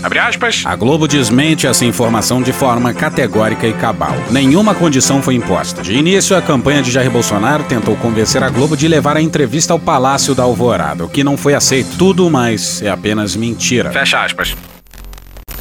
Abre 0.02 0.18
aspas. 0.18 0.64
A 0.66 0.74
Globo 0.74 1.06
desmente 1.06 1.66
essa 1.66 1.84
informação 1.84 2.42
de 2.42 2.52
forma 2.52 2.92
categórica 2.92 3.68
e 3.68 3.72
cabal. 3.72 4.14
Nenhuma 4.30 4.74
condição 4.74 5.22
foi 5.22 5.36
imposta. 5.36 5.80
De 5.80 5.94
início, 5.94 6.36
a 6.36 6.42
campanha 6.42 6.82
de 6.82 6.90
Jair 6.90 7.10
Bolsonaro 7.10 7.62
tentou 7.64 7.94
convencer 7.96 8.42
a 8.42 8.48
Globo 8.50 8.76
de 8.76 8.88
levar 8.88 9.16
a 9.16 9.22
entrevista 9.22 9.72
ao 9.72 9.78
Palácio 9.78 10.34
da 10.34 10.42
Alvorada, 10.42 11.04
o 11.04 11.08
que 11.08 11.22
não 11.22 11.36
foi 11.36 11.54
aceito. 11.54 11.96
Tudo 11.96 12.28
mais 12.28 12.82
é 12.82 12.90
apenas 12.90 13.36
mentira. 13.36 13.92
Fecha 13.92 14.24
aspas. 14.24 14.56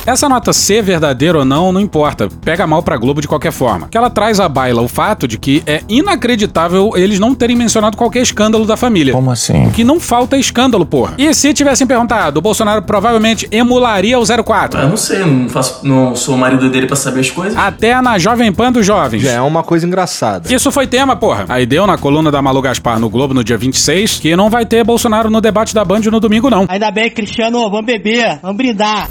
Essa 0.03 0.27
nota 0.27 0.51
ser 0.51 0.81
verdadeira 0.81 1.37
ou 1.37 1.45
não, 1.45 1.71
não 1.71 1.79
importa. 1.79 2.27
Pega 2.43 2.65
mal 2.65 2.81
pra 2.81 2.97
Globo 2.97 3.21
de 3.21 3.27
qualquer 3.27 3.51
forma. 3.51 3.87
Que 3.87 3.95
ela 3.95 4.09
traz 4.09 4.39
à 4.39 4.49
baila 4.49 4.81
o 4.81 4.87
fato 4.87 5.27
de 5.27 5.37
que 5.37 5.61
é 5.67 5.83
inacreditável 5.87 6.93
eles 6.95 7.19
não 7.19 7.35
terem 7.35 7.55
mencionado 7.55 7.95
qualquer 7.95 8.21
escândalo 8.23 8.65
da 8.65 8.75
família. 8.75 9.13
Como 9.13 9.29
assim? 9.29 9.67
O 9.67 9.71
que 9.71 9.83
não 9.83 9.99
falta 9.99 10.35
é 10.35 10.39
escândalo, 10.39 10.87
porra. 10.87 11.13
E 11.19 11.31
se 11.35 11.53
tivessem 11.53 11.85
perguntado, 11.85 12.39
o 12.39 12.41
Bolsonaro 12.41 12.81
provavelmente 12.81 13.47
emularia 13.51 14.17
o 14.17 14.23
04? 14.43 14.81
Eu 14.81 14.89
não 14.89 14.97
sei, 14.97 15.19
não, 15.19 15.47
faço, 15.47 15.85
não 15.85 16.15
sou 16.15 16.33
o 16.33 16.37
marido 16.37 16.69
dele 16.71 16.87
pra 16.87 16.95
saber 16.95 17.19
as 17.19 17.29
coisas. 17.29 17.55
Até 17.55 18.01
na 18.01 18.17
Jovem 18.17 18.51
Pan 18.51 18.71
dos 18.71 18.85
Jovens. 18.85 19.21
Já 19.21 19.33
é 19.33 19.41
uma 19.41 19.61
coisa 19.61 19.85
engraçada. 19.85 20.51
Isso 20.51 20.71
foi 20.71 20.87
tema, 20.87 21.15
porra. 21.15 21.45
Aí 21.47 21.67
deu 21.67 21.85
na 21.85 21.97
coluna 21.97 22.31
da 22.31 22.41
Malu 22.41 22.61
Gaspar 22.61 22.99
no 22.99 23.07
Globo 23.07 23.35
no 23.35 23.43
dia 23.43 23.57
26 23.57 24.19
que 24.19 24.35
não 24.35 24.49
vai 24.49 24.65
ter 24.65 24.83
Bolsonaro 24.83 25.29
no 25.29 25.39
debate 25.39 25.75
da 25.75 25.85
Band 25.85 26.01
no 26.11 26.19
domingo, 26.19 26.49
não. 26.49 26.65
Ainda 26.67 26.89
bem, 26.89 27.09
Cristiano, 27.11 27.69
vamos 27.69 27.85
beber, 27.85 28.39
vamos 28.41 28.57
brindar. 28.57 29.07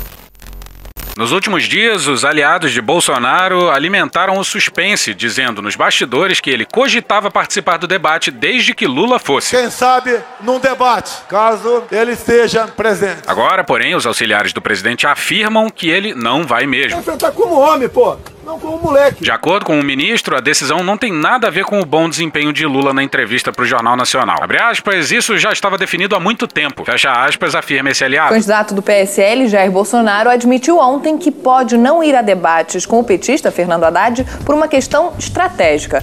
Nos 1.21 1.33
últimos 1.33 1.65
dias, 1.65 2.07
os 2.07 2.25
aliados 2.25 2.73
de 2.73 2.81
Bolsonaro 2.81 3.69
alimentaram 3.69 4.39
o 4.39 4.43
suspense, 4.43 5.13
dizendo 5.13 5.61
nos 5.61 5.77
bastidores 5.77 6.41
que 6.41 6.49
ele 6.49 6.65
cogitava 6.65 7.31
participar 7.31 7.77
do 7.77 7.87
debate 7.87 8.31
desde 8.31 8.73
que 8.75 8.87
Lula 8.87 9.19
fosse. 9.19 9.55
Quem 9.55 9.69
sabe 9.69 10.19
num 10.41 10.59
debate, 10.59 11.13
caso 11.29 11.85
ele 11.93 12.13
esteja 12.13 12.67
presente. 12.69 13.21
Agora, 13.27 13.63
porém, 13.63 13.95
os 13.95 14.07
auxiliares 14.07 14.55
do 14.55 14.63
presidente 14.63 15.07
afirmam 15.07 15.69
que 15.69 15.91
ele 15.91 16.15
não 16.15 16.45
vai 16.47 16.67
mesmo. 16.67 16.99
Enfrentar 16.99 17.33
como 17.33 17.55
homem, 17.55 17.87
pô. 17.87 18.17
Não 18.43 18.59
como 18.59 18.79
moleque. 18.79 19.23
De 19.23 19.31
acordo 19.31 19.67
com 19.67 19.79
o 19.79 19.85
ministro, 19.85 20.35
a 20.35 20.41
decisão 20.41 20.83
não 20.83 20.97
tem 20.97 21.13
nada 21.13 21.47
a 21.47 21.51
ver 21.51 21.65
com 21.65 21.79
o 21.81 21.85
bom 21.85 22.09
desempenho 22.09 22.53
de 22.53 22.65
Lula 22.67 22.93
na 22.95 23.03
entrevista 23.03 23.53
para 23.53 23.63
o 23.63 23.67
Jornal 23.67 23.97
Nacional. 23.97 24.43
Abre 24.43 24.61
aspas, 24.61 25.13
isso 25.13 25.37
já 25.37 25.53
estava 25.53 25.77
definido 25.77 26.17
há 26.17 26.21
muito 26.21 26.49
tempo. 26.49 26.85
Fecha 26.85 27.13
aspas, 27.13 27.55
afirma 27.55 27.91
esse 27.91 28.03
O 28.03 28.07
aliado. 28.07 28.33
candidato 28.33 28.75
do 28.75 28.83
PSL, 28.83 29.47
Jair 29.47 29.71
Bolsonaro, 29.71 30.31
admitiu 30.31 30.79
ontem 30.79 31.10
que 31.19 31.31
pode 31.31 31.77
não 31.77 32.03
ir 32.03 32.15
a 32.15 32.23
debates 32.23 32.87
com 32.87 33.01
o 33.01 33.05
petista 33.05 33.51
Fernando 33.51 33.85
Haddad 33.85 34.25
por 34.45 34.55
uma 34.55 34.69
questão 34.69 35.13
estratégica. 35.19 36.03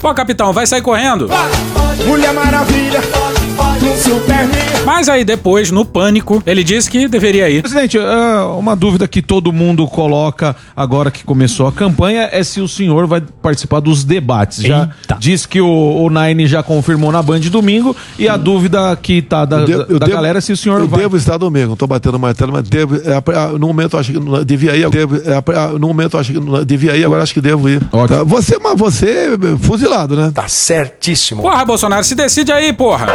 Pô, 0.00 0.14
capitão, 0.14 0.52
vai 0.52 0.66
sair 0.66 0.82
correndo? 0.82 1.28
Mulher 2.06 2.32
Maravilha. 2.32 3.00
Mas 4.84 5.08
aí 5.08 5.22
depois, 5.24 5.70
no 5.70 5.84
pânico, 5.84 6.42
ele 6.46 6.64
disse 6.64 6.90
que 6.90 7.06
deveria 7.08 7.48
ir. 7.50 7.60
Presidente, 7.60 7.98
é, 7.98 8.40
uma 8.58 8.74
dúvida 8.74 9.06
que 9.06 9.20
todo 9.20 9.52
mundo 9.52 9.86
coloca 9.86 10.56
agora 10.74 11.10
que 11.10 11.24
começou 11.24 11.66
a 11.66 11.72
campanha 11.72 12.28
é 12.32 12.42
se 12.42 12.60
o 12.60 12.66
senhor 12.68 13.06
vai 13.06 13.20
participar 13.20 13.80
dos 13.80 14.02
debates. 14.04 14.62
Já 14.62 14.88
diz 15.18 15.44
que 15.44 15.60
o, 15.60 15.66
o 15.68 16.08
Nine 16.10 16.46
já 16.46 16.62
confirmou 16.62 17.12
na 17.12 17.22
Band 17.22 17.40
domingo 17.40 17.94
e 18.18 18.28
a 18.28 18.36
dúvida 18.36 18.96
que 19.00 19.20
tá 19.20 19.44
da, 19.44 19.58
Eu 19.58 19.66
devo- 19.66 19.98
da 19.98 20.06
devo- 20.06 20.10
galera 20.12 20.38
é 20.38 20.40
se 20.40 20.52
o 20.52 20.56
senhor 20.56 20.80
eu 20.80 20.88
vai. 20.88 21.00
devo 21.00 21.16
estar 21.16 21.36
domingo, 21.36 21.68
não 21.68 21.76
tô 21.76 21.86
batendo 21.86 22.18
martelo, 22.18 22.52
mas 22.52 22.66
devo. 22.68 22.96
é, 22.96 22.98
é, 23.16 23.58
no 23.58 23.66
momento 23.66 23.94
eu 23.94 24.00
acho 24.00 24.12
que 24.12 24.18
não- 24.18 24.42
devia 24.44 24.74
ir. 24.76 24.88
Devo, 24.88 25.16
é, 25.16 25.20
é, 25.36 25.78
no 25.78 25.88
momento 25.88 26.14
eu 26.16 26.20
acho 26.20 26.32
que 26.32 26.40
não- 26.40 26.64
devia 26.64 26.96
ir, 26.96 27.04
agora 27.04 27.22
acho 27.22 27.34
que 27.34 27.40
devo 27.42 27.68
ir. 27.68 27.80
Tá, 28.08 28.22
Você, 28.24 28.58
mas 28.58 28.78
você 28.78 29.10
é 29.34 29.56
fuzilado, 29.60 30.16
né? 30.16 30.30
Tá 30.34 30.48
certíssimo. 30.48 31.42
Porra, 31.42 31.64
Bolsonaro, 31.64 32.04
se 32.04 32.14
decide 32.14 32.52
aí, 32.52 32.72
porra. 32.72 33.06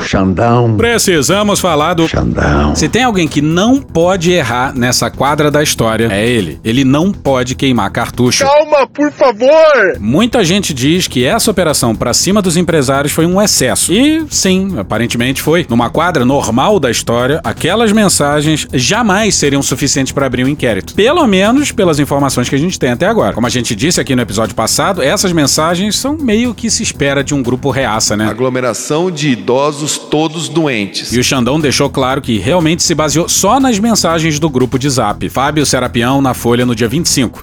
Xandão. 0.00 0.76
Precisamos 0.76 1.60
falar 1.60 1.94
do 1.94 2.08
Xandão. 2.08 2.74
Se 2.74 2.88
tem 2.88 3.04
alguém 3.04 3.28
que 3.28 3.40
não 3.40 3.80
pode 3.80 4.32
errar 4.32 4.74
nessa 4.74 5.10
quadra 5.10 5.50
da 5.50 5.62
história, 5.62 6.08
é 6.10 6.28
ele. 6.28 6.60
Ele 6.64 6.84
não 6.84 7.12
pode 7.12 7.54
queimar 7.54 7.90
cartucho. 7.90 8.44
Calma, 8.44 8.86
por 8.86 9.12
favor! 9.12 9.98
Muita 9.98 10.42
gente 10.44 10.72
diz 10.72 11.06
que 11.06 11.24
essa 11.24 11.50
operação 11.50 11.94
pra 11.94 12.14
cima 12.14 12.40
dos 12.42 12.56
empresários 12.56 13.12
foi 13.12 13.26
um 13.26 13.40
excesso. 13.40 13.92
E 13.92 14.24
sim, 14.30 14.78
aparentemente 14.78 15.42
foi. 15.42 15.66
Numa 15.68 15.90
quadra 15.90 16.24
normal 16.24 16.80
da 16.80 16.90
história, 16.90 17.40
aquelas 17.44 17.92
mensagens 17.92 18.66
jamais 18.72 19.34
seriam 19.34 19.62
suficientes 19.62 20.12
pra 20.12 20.26
abrir 20.26 20.44
um 20.44 20.48
inquérito. 20.48 20.94
Pelo 20.94 21.26
menos 21.26 21.72
pelas 21.72 21.98
informações 21.98 22.48
que 22.48 22.54
a 22.54 22.58
gente 22.58 22.78
tem 22.78 22.90
até 22.90 23.06
agora. 23.06 23.34
Como 23.34 23.46
a 23.46 23.50
gente 23.50 23.74
disse 23.74 24.00
aqui 24.00 24.14
no 24.14 24.22
episódio 24.22 24.54
passado, 24.54 25.02
essas 25.02 25.32
mensagens 25.32 25.96
são 25.96 26.16
meio 26.16 26.54
que 26.54 26.70
se 26.70 26.82
espera 26.82 27.22
de 27.22 27.34
um 27.34 27.42
grupo 27.42 27.70
reaça, 27.70 28.16
né? 28.16 28.26
Aglomeração 28.26 29.10
de 29.10 29.30
idosos 29.30 29.89
todos 29.98 30.48
doentes. 30.48 31.12
E 31.12 31.18
o 31.18 31.24
Xandão 31.24 31.60
deixou 31.60 31.88
claro 31.88 32.20
que 32.20 32.38
realmente 32.38 32.82
se 32.82 32.94
baseou 32.94 33.28
só 33.28 33.60
nas 33.60 33.78
mensagens 33.78 34.38
do 34.38 34.48
grupo 34.48 34.78
de 34.78 34.88
zap. 34.88 35.28
Fábio 35.28 35.64
Serapião 35.66 36.20
na 36.20 36.34
Folha 36.34 36.66
no 36.66 36.74
dia 36.74 36.88
25. 36.88 37.42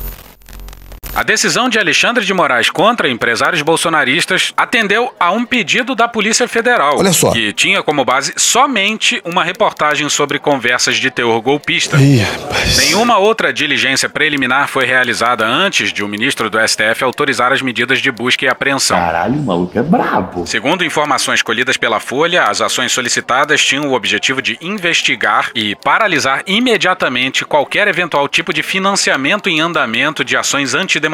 A 1.17 1.23
decisão 1.23 1.67
de 1.67 1.79
Alexandre 1.79 2.23
de 2.23 2.31
Moraes 2.31 2.69
contra 2.69 3.09
empresários 3.09 3.63
bolsonaristas 3.63 4.53
atendeu 4.55 5.11
a 5.19 5.31
um 5.31 5.43
pedido 5.43 5.95
da 5.95 6.07
Polícia 6.07 6.47
Federal, 6.47 6.99
Olha 6.99 7.11
só. 7.11 7.31
que 7.31 7.51
tinha 7.53 7.81
como 7.81 8.05
base 8.05 8.35
somente 8.37 9.19
uma 9.25 9.43
reportagem 9.43 10.07
sobre 10.09 10.37
conversas 10.37 10.97
de 10.97 11.09
teor 11.09 11.41
golpista. 11.41 11.97
Ih, 11.97 12.19
rapaz. 12.19 12.77
Nenhuma 12.77 13.17
outra 13.17 13.51
diligência 13.51 14.07
preliminar 14.07 14.67
foi 14.67 14.85
realizada 14.85 15.43
antes 15.43 15.91
de 15.91 16.03
o 16.03 16.07
ministro 16.07 16.51
do 16.51 16.59
STF 16.59 17.03
autorizar 17.03 17.51
as 17.51 17.63
medidas 17.63 17.99
de 17.99 18.11
busca 18.11 18.45
e 18.45 18.47
apreensão. 18.47 18.99
Caralho, 18.99 19.39
o 19.39 19.43
maluco 19.43 19.75
é 19.75 19.81
brabo. 19.81 20.45
Segundo 20.45 20.85
informações 20.85 21.41
colhidas 21.41 21.77
pela 21.77 21.99
Folha, 21.99 22.43
as 22.43 22.61
ações 22.61 22.91
solicitadas 22.91 23.65
tinham 23.65 23.87
o 23.87 23.93
objetivo 23.93 24.39
de 24.39 24.55
investigar 24.61 25.49
e 25.55 25.73
paralisar 25.73 26.43
imediatamente 26.45 27.43
qualquer 27.43 27.87
eventual 27.87 28.27
tipo 28.27 28.53
de 28.53 28.61
financiamento 28.61 29.49
em 29.49 29.59
andamento 29.59 30.23
de 30.23 30.37
ações 30.37 30.75
antidemocráticas. 30.75 31.06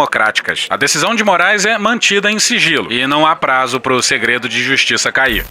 A 0.69 0.77
decisão 0.77 1.15
de 1.15 1.23
Moraes 1.23 1.65
é 1.65 1.77
mantida 1.77 2.31
em 2.31 2.39
sigilo 2.39 2.91
e 2.91 3.05
não 3.07 3.25
há 3.25 3.35
prazo 3.35 3.79
para 3.79 3.93
o 3.93 4.01
segredo 4.01 4.49
de 4.49 4.61
justiça 4.61 5.11
cair. 5.11 5.45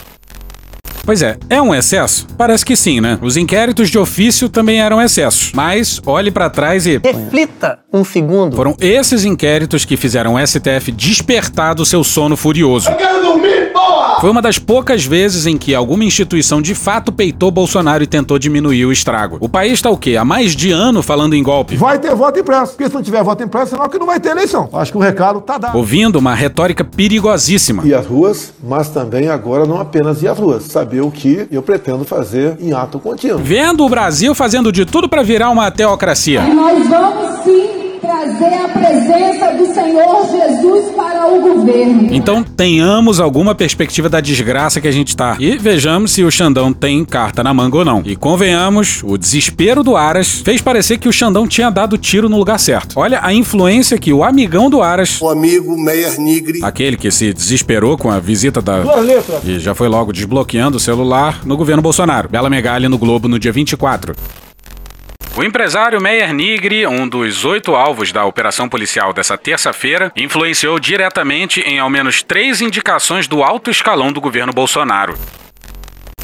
Pois 1.04 1.20
é, 1.20 1.36
é 1.50 1.60
um 1.60 1.74
excesso? 1.74 2.26
Parece 2.38 2.64
que 2.64 2.76
sim, 2.76 3.00
né? 3.00 3.18
Os 3.20 3.36
inquéritos 3.36 3.90
de 3.90 3.98
ofício 3.98 4.48
também 4.48 4.80
eram 4.80 5.02
excessos. 5.02 5.50
Mas 5.52 6.00
olhe 6.06 6.30
pra 6.30 6.48
trás 6.48 6.86
e. 6.86 7.00
Reflita 7.02 7.80
um 7.92 8.04
segundo. 8.04 8.54
Foram 8.54 8.76
esses 8.80 9.24
inquéritos 9.24 9.84
que 9.84 9.96
fizeram 9.96 10.34
o 10.34 10.46
STF 10.46 10.92
despertar 10.92 11.74
do 11.74 11.84
seu 11.84 12.04
sono 12.04 12.36
furioso. 12.36 12.94
Quero 12.94 13.20
dormir, 13.20 13.61
porra! 13.72 14.20
Foi 14.20 14.30
uma 14.30 14.42
das 14.42 14.58
poucas 14.58 15.04
vezes 15.04 15.46
em 15.46 15.56
que 15.56 15.74
alguma 15.74 16.04
instituição 16.04 16.62
de 16.62 16.74
fato 16.74 17.10
peitou 17.10 17.50
Bolsonaro 17.50 18.02
e 18.02 18.06
tentou 18.06 18.38
diminuir 18.38 18.84
o 18.86 18.92
estrago. 18.92 19.38
O 19.40 19.48
país 19.48 19.80
tá 19.80 19.90
o 19.90 19.96
quê? 19.96 20.16
Há 20.16 20.24
mais 20.24 20.54
de 20.54 20.70
ano 20.70 21.02
falando 21.02 21.34
em 21.34 21.42
golpe. 21.42 21.76
Vai 21.76 21.98
ter 21.98 22.14
voto 22.14 22.38
impresso. 22.38 22.72
Porque 22.72 22.88
se 22.88 22.94
não 22.94 23.02
tiver 23.02 23.22
voto 23.22 23.42
impresso, 23.42 23.70
senão 23.70 23.88
que 23.88 23.98
não 23.98 24.06
vai 24.06 24.20
ter 24.20 24.30
eleição. 24.30 24.68
Acho 24.72 24.92
que 24.92 24.98
o 24.98 25.00
recado 25.00 25.40
tá 25.40 25.58
dado. 25.58 25.76
Ouvindo 25.76 26.16
uma 26.16 26.34
retórica 26.34 26.84
perigosíssima. 26.84 27.82
E 27.84 27.94
as 27.94 28.06
ruas, 28.06 28.52
mas 28.62 28.88
também 28.88 29.28
agora 29.28 29.66
não 29.66 29.80
apenas 29.80 30.22
ir 30.22 30.28
às 30.28 30.38
ruas. 30.38 30.64
Saber 30.64 31.00
o 31.00 31.10
que 31.10 31.46
eu 31.50 31.62
pretendo 31.62 32.04
fazer 32.04 32.56
em 32.60 32.72
ato 32.72 32.98
contínuo. 32.98 33.38
Vendo 33.38 33.84
o 33.84 33.88
Brasil 33.88 34.34
fazendo 34.34 34.70
de 34.72 34.84
tudo 34.84 35.08
pra 35.08 35.22
virar 35.22 35.50
uma 35.50 35.70
teocracia. 35.70 36.42
Nós 36.42 36.88
vamos 36.88 37.44
sim 37.44 37.91
trazer 38.02 38.52
a 38.54 38.68
presença 38.68 39.52
do 39.52 39.72
Senhor 39.72 40.28
Jesus 40.28 40.90
para 40.96 41.32
o 41.32 41.40
governo. 41.40 42.08
Então 42.12 42.42
tenhamos 42.42 43.20
alguma 43.20 43.54
perspectiva 43.54 44.08
da 44.08 44.20
desgraça 44.20 44.80
que 44.80 44.88
a 44.88 44.92
gente 44.92 45.16
tá. 45.16 45.36
E 45.38 45.56
vejamos 45.56 46.10
se 46.10 46.24
o 46.24 46.30
Xandão 46.30 46.72
tem 46.72 47.04
carta 47.04 47.44
na 47.44 47.54
manga 47.54 47.76
ou 47.78 47.84
não. 47.84 48.02
E 48.04 48.16
convenhamos, 48.16 49.02
o 49.04 49.16
desespero 49.16 49.84
do 49.84 49.96
Aras 49.96 50.40
fez 50.44 50.60
parecer 50.60 50.98
que 50.98 51.08
o 51.08 51.12
Xandão 51.12 51.46
tinha 51.46 51.70
dado 51.70 51.96
tiro 51.96 52.28
no 52.28 52.36
lugar 52.36 52.58
certo. 52.58 52.98
Olha 52.98 53.20
a 53.22 53.32
influência 53.32 53.96
que 53.96 54.12
o 54.12 54.24
amigão 54.24 54.68
do 54.68 54.82
Aras, 54.82 55.20
O 55.22 55.28
amigo 55.28 55.80
Meyer 55.80 56.20
Nigri. 56.20 56.58
aquele 56.62 56.96
que 56.96 57.10
se 57.10 57.32
desesperou 57.32 57.96
com 57.96 58.10
a 58.10 58.18
visita 58.18 58.60
da. 58.60 58.80
Duas 58.80 59.06
letras. 59.06 59.44
E 59.44 59.60
já 59.60 59.76
foi 59.76 59.86
logo 59.88 60.12
desbloqueando 60.12 60.76
o 60.76 60.80
celular 60.80 61.40
no 61.44 61.56
governo 61.56 61.80
Bolsonaro. 61.82 62.28
Bela 62.28 62.50
Megali 62.50 62.88
no 62.88 62.98
Globo 62.98 63.28
no 63.28 63.38
dia 63.38 63.52
24. 63.52 64.14
O 65.36 65.42
empresário 65.42 66.00
Meyer 66.00 66.32
Nigri, 66.34 66.86
um 66.86 67.08
dos 67.08 67.44
oito 67.44 67.74
alvos 67.74 68.12
da 68.12 68.24
operação 68.24 68.68
policial 68.68 69.14
dessa 69.14 69.38
terça-feira, 69.38 70.12
influenciou 70.14 70.78
diretamente 70.78 71.60
em 71.60 71.78
ao 71.78 71.88
menos 71.88 72.22
três 72.22 72.60
indicações 72.60 73.26
do 73.26 73.42
alto 73.42 73.70
escalão 73.70 74.12
do 74.12 74.20
governo 74.20 74.52
Bolsonaro. 74.52 75.16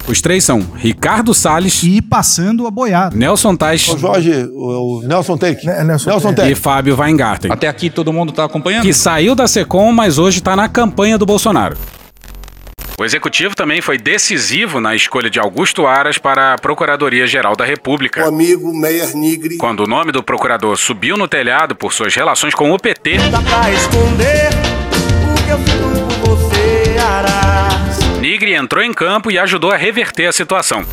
Os 0.07 0.21
três 0.23 0.45
são 0.45 0.61
Ricardo 0.75 1.35
Salles 1.35 1.83
e 1.83 2.01
passando 2.03 2.67
a 2.67 2.71
boiada. 2.71 3.15
Nelson 3.17 3.57
Tais 3.57 3.87
O 3.89 3.99
Jorge, 3.99 4.33
o, 4.53 4.99
o 4.99 5.03
Nelson 5.03 5.37
Take. 5.37 5.67
Nelson, 5.67 6.31
e 6.31 6.35
Take. 6.35 6.55
Fábio 6.55 6.97
Weingarten, 6.99 7.51
Até 7.51 7.69
aqui 7.69 7.91
todo 7.91 8.13
mundo 8.13 8.33
tá 8.33 8.45
acompanhando? 8.45 8.83
que 8.85 8.93
saiu 8.93 9.35
da 9.35 9.47
Secom, 9.47 9.91
mas 9.93 10.19
hoje 10.19 10.39
está 10.39 10.55
na 10.57 10.69
campanha 10.69 11.19
do 11.19 11.27
Bolsonaro. 11.27 11.77
O 13.01 13.05
executivo 13.05 13.55
também 13.55 13.81
foi 13.81 13.97
decisivo 13.97 14.81
na 14.81 14.93
escolha 14.93 15.31
de 15.31 15.39
Augusto 15.39 15.87
Aras 15.87 16.19
para 16.19 16.55
a 16.55 16.59
Procuradoria-Geral 16.59 17.55
da 17.55 17.63
O 17.63 17.67
República. 17.69 18.27
amigo 18.27 18.75
Meyer 18.77 19.17
Nigri. 19.17 19.57
Quando 19.57 19.85
o 19.85 19.87
nome 19.87 20.11
do 20.11 20.21
procurador 20.21 20.77
subiu 20.77 21.17
no 21.17 21.29
telhado 21.29 21.77
por 21.77 21.93
suas 21.93 22.13
relações 22.13 22.57
com 22.57 22.73
o 22.73 22.79
PT, 22.79 23.19
Dá 23.31 23.41
pra 23.41 23.71
esconder 23.71 24.49
o 25.31 25.45
que 25.45 25.51
eu 25.51 25.59
por 25.59 26.37
você, 26.37 26.99
Aras. 26.99 27.99
Nigri 28.19 28.55
entrou 28.55 28.83
em 28.83 28.93
campo 28.93 29.31
e 29.31 29.39
ajudou 29.39 29.71
a 29.71 29.77
reverter 29.77 30.27
a 30.27 30.33
situação. 30.33 30.85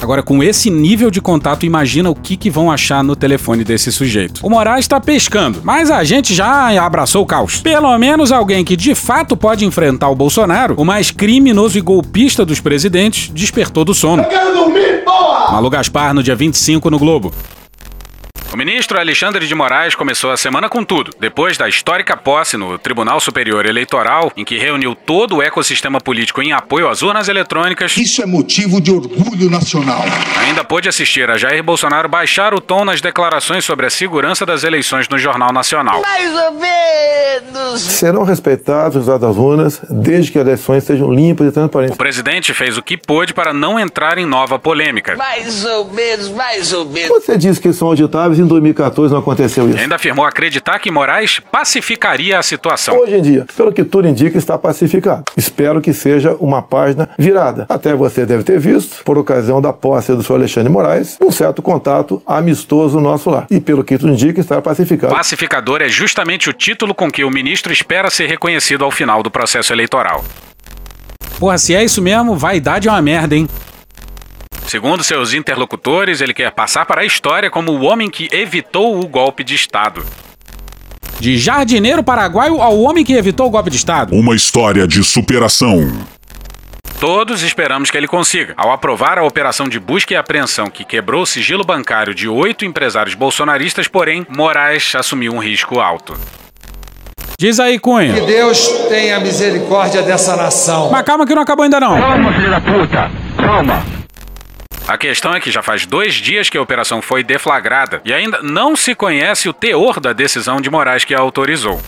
Agora, 0.00 0.22
com 0.22 0.42
esse 0.42 0.70
nível 0.70 1.10
de 1.10 1.20
contato, 1.20 1.66
imagina 1.66 2.08
o 2.08 2.14
que, 2.14 2.36
que 2.36 2.48
vão 2.48 2.70
achar 2.70 3.02
no 3.02 3.16
telefone 3.16 3.64
desse 3.64 3.90
sujeito. 3.90 4.40
O 4.46 4.50
Moraes 4.50 4.84
está 4.84 5.00
pescando, 5.00 5.60
mas 5.64 5.90
a 5.90 6.04
gente 6.04 6.34
já 6.34 6.84
abraçou 6.84 7.22
o 7.22 7.26
caos. 7.26 7.60
Pelo 7.60 7.96
menos 7.98 8.30
alguém 8.30 8.64
que 8.64 8.76
de 8.76 8.94
fato 8.94 9.36
pode 9.36 9.64
enfrentar 9.64 10.08
o 10.08 10.14
Bolsonaro, 10.14 10.74
o 10.78 10.84
mais 10.84 11.10
criminoso 11.10 11.76
e 11.76 11.80
golpista 11.80 12.44
dos 12.44 12.60
presidentes, 12.60 13.30
despertou 13.34 13.84
do 13.84 13.92
sono. 13.92 14.22
Eu 14.22 14.28
quero 14.28 14.54
dormir, 14.54 15.04
porra! 15.04 15.52
Malu 15.52 15.68
Gaspar 15.68 16.14
no 16.14 16.22
dia 16.22 16.36
25 16.36 16.90
no 16.90 16.98
Globo. 16.98 17.32
O 18.50 18.56
ministro 18.56 18.98
Alexandre 18.98 19.46
de 19.46 19.54
Moraes 19.54 19.94
começou 19.94 20.30
a 20.30 20.36
semana 20.36 20.70
com 20.70 20.82
tudo, 20.82 21.10
depois 21.20 21.58
da 21.58 21.68
histórica 21.68 22.16
posse 22.16 22.56
no 22.56 22.78
Tribunal 22.78 23.20
Superior 23.20 23.66
Eleitoral, 23.66 24.32
em 24.34 24.44
que 24.44 24.56
reuniu 24.56 24.94
todo 24.94 25.36
o 25.36 25.42
ecossistema 25.42 26.00
político 26.00 26.40
em 26.40 26.52
apoio 26.52 26.88
às 26.88 27.02
urnas 27.02 27.28
eletrônicas. 27.28 27.94
Isso 27.98 28.22
é 28.22 28.26
motivo 28.26 28.80
de 28.80 28.90
orgulho 28.90 29.50
nacional. 29.50 30.02
Ainda 30.46 30.64
pôde 30.64 30.88
assistir 30.88 31.28
a 31.30 31.36
Jair 31.36 31.62
Bolsonaro 31.62 32.08
baixar 32.08 32.54
o 32.54 32.60
tom 32.60 32.86
nas 32.86 33.02
declarações 33.02 33.66
sobre 33.66 33.84
a 33.84 33.90
segurança 33.90 34.46
das 34.46 34.64
eleições 34.64 35.06
no 35.10 35.18
Jornal 35.18 35.52
Nacional. 35.52 36.00
Mais 36.00 36.34
ou 36.34 36.52
menos. 36.52 37.80
Serão 37.82 38.22
respeitados 38.22 38.96
os 38.96 39.06
resultados 39.06 39.36
das 39.36 39.36
urnas, 39.36 39.80
desde 39.90 40.32
que 40.32 40.38
as 40.38 40.46
eleições 40.46 40.84
sejam 40.84 41.12
limpas 41.12 41.48
e 41.48 41.52
transparentes. 41.52 41.94
O 41.94 41.98
presidente 41.98 42.54
fez 42.54 42.78
o 42.78 42.82
que 42.82 42.96
pôde 42.96 43.34
para 43.34 43.52
não 43.52 43.78
entrar 43.78 44.16
em 44.16 44.24
nova 44.24 44.58
polêmica. 44.58 45.16
Mais 45.16 45.66
ou 45.66 45.92
menos, 45.92 46.30
mais 46.30 46.72
ou 46.72 46.86
menos. 46.86 47.10
Você 47.10 47.36
disse 47.36 47.60
que 47.60 47.74
são 47.74 47.88
auditáveis 47.88 48.37
em 48.40 48.46
2014 48.46 49.12
não 49.12 49.20
aconteceu 49.20 49.68
isso. 49.68 49.78
Ainda 49.78 49.96
afirmou 49.96 50.24
acreditar 50.24 50.78
que 50.78 50.90
Moraes 50.90 51.40
pacificaria 51.50 52.38
a 52.38 52.42
situação. 52.42 52.96
Hoje 52.98 53.16
em 53.16 53.22
dia, 53.22 53.46
pelo 53.56 53.72
que 53.72 53.84
tudo 53.84 54.08
indica, 54.08 54.38
está 54.38 54.58
pacificado. 54.58 55.24
Espero 55.36 55.80
que 55.80 55.92
seja 55.92 56.36
uma 56.40 56.62
página 56.62 57.08
virada. 57.18 57.66
Até 57.68 57.94
você 57.94 58.24
deve 58.24 58.42
ter 58.42 58.58
visto, 58.58 59.02
por 59.04 59.18
ocasião 59.18 59.60
da 59.60 59.72
posse 59.72 60.14
do 60.14 60.22
senhor 60.22 60.38
Alexandre 60.38 60.72
Moraes, 60.72 61.16
um 61.20 61.30
certo 61.30 61.62
contato 61.62 62.22
amistoso 62.26 63.00
nosso 63.00 63.30
lá. 63.30 63.46
E 63.50 63.60
pelo 63.60 63.84
que 63.84 63.98
tudo 63.98 64.12
indica, 64.12 64.40
está 64.40 64.60
pacificado. 64.60 65.14
Pacificador 65.14 65.82
é 65.82 65.88
justamente 65.88 66.48
o 66.48 66.52
título 66.52 66.94
com 66.94 67.10
que 67.10 67.24
o 67.24 67.30
ministro 67.30 67.72
espera 67.72 68.10
ser 68.10 68.26
reconhecido 68.26 68.84
ao 68.84 68.90
final 68.90 69.22
do 69.22 69.30
processo 69.30 69.72
eleitoral. 69.72 70.24
Porra, 71.38 71.56
se 71.56 71.74
é 71.74 71.84
isso 71.84 72.02
mesmo, 72.02 72.36
vaidade 72.36 72.88
é 72.88 72.90
uma 72.90 73.00
merda, 73.00 73.36
hein? 73.36 73.48
Segundo 74.68 75.02
seus 75.02 75.32
interlocutores, 75.32 76.20
ele 76.20 76.34
quer 76.34 76.50
passar 76.50 76.84
para 76.84 77.00
a 77.00 77.04
história 77.04 77.50
como 77.50 77.72
o 77.72 77.84
homem 77.84 78.10
que 78.10 78.28
evitou 78.30 79.00
o 79.00 79.08
golpe 79.08 79.42
de 79.42 79.54
Estado. 79.54 80.04
De 81.18 81.38
jardineiro 81.38 82.04
paraguaio 82.04 82.60
ao 82.60 82.78
homem 82.78 83.02
que 83.02 83.14
evitou 83.14 83.46
o 83.46 83.50
golpe 83.50 83.70
de 83.70 83.76
Estado. 83.76 84.14
Uma 84.14 84.36
história 84.36 84.86
de 84.86 85.02
superação. 85.02 85.90
Todos 87.00 87.42
esperamos 87.42 87.90
que 87.90 87.96
ele 87.96 88.06
consiga. 88.06 88.52
Ao 88.58 88.70
aprovar 88.70 89.18
a 89.18 89.24
operação 89.24 89.70
de 89.70 89.80
busca 89.80 90.12
e 90.12 90.16
apreensão 90.18 90.68
que 90.68 90.84
quebrou 90.84 91.22
o 91.22 91.26
sigilo 91.26 91.64
bancário 91.64 92.14
de 92.14 92.28
oito 92.28 92.66
empresários 92.66 93.14
bolsonaristas, 93.14 93.88
porém, 93.88 94.26
Moraes 94.28 94.94
assumiu 94.94 95.32
um 95.32 95.38
risco 95.38 95.80
alto. 95.80 96.14
Diz 97.40 97.58
aí, 97.58 97.78
Cunha. 97.78 98.12
Que 98.12 98.20
Deus 98.20 98.68
tenha 98.90 99.18
misericórdia 99.18 100.02
dessa 100.02 100.36
nação. 100.36 100.90
Mas 100.90 101.06
calma 101.06 101.26
que 101.26 101.34
não 101.34 101.40
acabou 101.40 101.64
ainda 101.64 101.80
não. 101.80 101.98
Calma, 101.98 102.32
filho 102.34 102.50
da 102.50 102.60
puta. 102.60 103.10
Calma. 103.38 103.97
A 104.88 104.96
questão 104.96 105.34
é 105.34 105.40
que 105.40 105.50
já 105.50 105.62
faz 105.62 105.84
dois 105.84 106.14
dias 106.14 106.48
que 106.48 106.56
a 106.56 106.62
operação 106.62 107.02
foi 107.02 107.22
deflagrada 107.22 108.00
e 108.06 108.10
ainda 108.10 108.40
não 108.40 108.74
se 108.74 108.94
conhece 108.94 109.46
o 109.46 109.52
teor 109.52 110.00
da 110.00 110.14
decisão 110.14 110.62
de 110.62 110.70
Moraes 110.70 111.04
que 111.04 111.14
a 111.14 111.20
autorizou. 111.20 111.78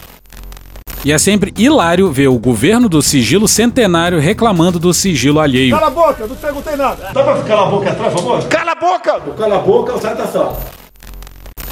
E 1.02 1.10
é 1.10 1.16
sempre 1.16 1.50
hilário 1.56 2.12
ver 2.12 2.28
o 2.28 2.38
governo 2.38 2.90
do 2.90 3.00
sigilo 3.00 3.48
centenário 3.48 4.20
reclamando 4.20 4.78
do 4.78 4.92
sigilo 4.92 5.40
alheio. 5.40 5.74
Cala 5.74 5.86
a 5.86 5.90
boca, 5.90 6.26
não 6.26 6.36
perguntei 6.36 6.76
nada. 6.76 7.10
Dá 7.14 7.22
pra 7.24 7.36
ficar 7.36 7.62
a 7.62 7.64
boca 7.64 7.90
atrás, 7.90 8.12
por 8.12 8.22
favor? 8.22 8.48
Cala 8.48 8.72
a 8.72 8.74
boca! 8.74 9.20
Cala 9.38 9.56
a 9.56 9.60
boca, 9.60 9.98
sai 9.98 10.14
da 10.14 10.26
sala. 10.26 10.60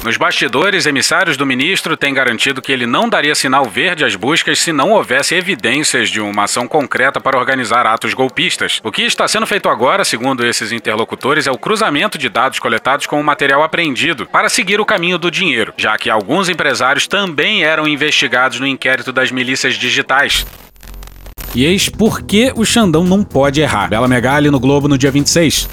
Nos 0.01 0.15
bastidores, 0.15 0.85
emissários 0.85 1.35
do 1.35 1.45
ministro 1.45 1.97
têm 1.97 2.13
garantido 2.13 2.61
que 2.61 2.71
ele 2.71 2.85
não 2.85 3.09
daria 3.09 3.35
sinal 3.35 3.65
verde 3.65 4.05
às 4.05 4.15
buscas 4.15 4.57
se 4.57 4.71
não 4.71 4.91
houvesse 4.91 5.35
evidências 5.35 6.09
de 6.09 6.21
uma 6.21 6.45
ação 6.45 6.69
concreta 6.69 7.19
para 7.19 7.37
organizar 7.37 7.85
atos 7.85 8.13
golpistas. 8.13 8.79
O 8.81 8.93
que 8.93 9.01
está 9.01 9.27
sendo 9.27 9.45
feito 9.45 9.67
agora, 9.67 10.05
segundo 10.05 10.45
esses 10.45 10.71
interlocutores, 10.71 11.47
é 11.47 11.51
o 11.51 11.57
cruzamento 11.57 12.17
de 12.17 12.29
dados 12.29 12.59
coletados 12.59 13.07
com 13.07 13.19
o 13.19 13.23
material 13.23 13.61
apreendido 13.61 14.25
para 14.25 14.47
seguir 14.47 14.79
o 14.79 14.85
caminho 14.85 15.17
do 15.17 15.29
dinheiro, 15.29 15.73
já 15.75 15.97
que 15.97 16.09
alguns 16.09 16.47
empresários 16.47 17.05
também 17.05 17.63
eram 17.63 17.85
investigados 17.85 18.57
no 18.57 18.65
inquérito 18.65 19.11
das 19.11 19.31
milícias 19.33 19.75
digitais. 19.75 20.45
E 21.53 21.65
eis 21.65 21.89
por 21.89 22.21
que 22.21 22.53
o 22.55 22.63
Xandão 22.63 23.03
não 23.03 23.21
pode 23.21 23.59
errar. 23.59 23.89
Bela 23.89 24.07
Megali 24.07 24.49
no 24.49 24.61
Globo 24.61 24.87
no 24.87 24.97
dia 24.97 25.11
26. 25.11 25.67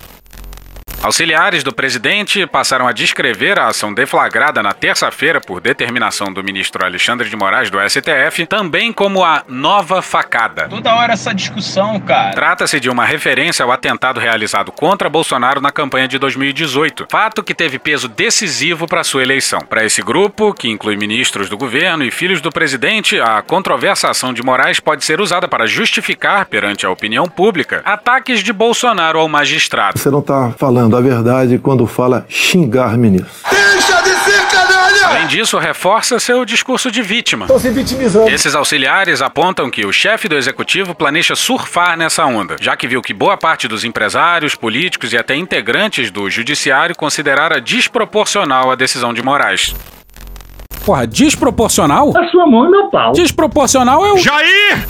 Auxiliares 1.07 1.63
do 1.63 1.73
presidente 1.73 2.45
passaram 2.49 2.89
a 2.89 2.91
descrever 2.91 3.61
a 3.61 3.69
ação 3.69 3.95
deflagrada 3.95 4.61
na 4.61 4.73
terça-feira 4.73 5.41
por 5.41 5.61
determinação 5.61 6.33
do 6.33 6.43
ministro 6.43 6.85
Alexandre 6.85 7.31
de 7.31 7.37
Moraes 7.37 7.71
do 7.71 7.79
STF 7.79 8.45
também 8.45 8.93
como 8.93 9.23
a 9.23 9.45
nova 9.47 10.03
facada. 10.03 10.67
Toda 10.69 10.97
hora 10.97 11.13
essa 11.13 11.33
discussão, 11.33 12.01
cara. 12.01 12.33
Trata-se 12.33 12.81
de 12.81 12.91
uma 12.91 13.05
referência 13.05 13.65
ao 13.65 13.71
atentado 13.71 14.19
realizado 14.19 14.73
contra 14.73 15.09
Bolsonaro 15.09 15.61
na 15.61 15.71
campanha 15.71 16.09
de 16.09 16.19
2018, 16.19 17.07
fato 17.09 17.45
que 17.45 17.55
teve 17.55 17.79
peso 17.79 18.09
decisivo 18.09 18.89
para 18.89 19.05
sua 19.05 19.23
eleição. 19.23 19.61
Para 19.61 19.85
esse 19.85 20.03
grupo, 20.03 20.53
que 20.53 20.69
inclui 20.69 20.97
ministros 20.97 21.49
do 21.49 21.57
governo 21.57 22.03
e 22.03 22.11
filhos 22.11 22.41
do 22.41 22.51
presidente, 22.51 23.21
a 23.21 23.43
controversa 23.43 24.11
ação 24.11 24.35
de 24.35 24.43
Moraes 24.43 24.81
pode 24.81 25.05
ser 25.05 25.21
usada 25.21 25.47
para 25.47 25.67
justificar 25.67 26.47
perante 26.47 26.85
a 26.85 26.91
opinião 26.91 27.29
pública 27.29 27.81
ataques 27.85 28.41
de 28.41 28.53
Bolsonaro 28.53 29.21
ao 29.21 29.29
magistrado. 29.29 30.01
Você 30.01 30.11
não 30.11 30.19
está 30.19 30.51
falando 30.59 30.96
a 30.97 31.01
verdade 31.01 31.59
quando 31.59 31.87
fala 31.87 32.25
xingar 32.29 32.97
ministro. 32.97 33.31
Deixa 33.51 34.01
de 34.03 34.11
ser 34.11 34.47
canalha! 34.49 35.07
Além 35.07 35.27
disso, 35.27 35.59
reforça 35.59 36.19
seu 36.19 36.45
discurso 36.45 36.91
de 36.91 37.03
vítima. 37.03 37.45
Estão 37.45 37.59
se 37.59 37.71
vitimizando. 37.71 38.29
Esses 38.29 38.55
auxiliares 38.55 39.23
apontam 39.23 39.71
que 39.71 39.85
o 39.85 39.93
chefe 39.93 40.29
do 40.29 40.37
executivo 40.37 40.95
planeja 40.95 41.37
surfar 41.37 41.97
nessa 41.97 42.25
onda, 42.25 42.57
já 42.61 42.77
que 42.77 42.89
viu 42.89 43.03
que 43.03 43.15
boa 43.15 43.37
parte 43.37 43.69
dos 43.69 43.85
empresários, 43.85 44.55
políticos 44.55 45.13
e 45.13 45.19
até 45.19 45.37
integrantes 45.37 46.11
do 46.11 46.29
judiciário 46.31 46.97
considerara 46.97 47.61
desproporcional 47.61 48.71
a 48.71 48.75
decisão 48.75 49.13
de 49.13 49.23
Moraes. 49.23 49.75
Porra, 50.85 51.07
desproporcional? 51.07 52.13
A 52.17 52.29
sua 52.29 52.47
mão 52.47 52.67
e 52.67 52.71
meu 52.71 52.89
pau. 52.91 53.13
Desproporcional 53.13 54.07
é 54.07 54.13
o. 54.13 54.19
Jair! 54.19 54.87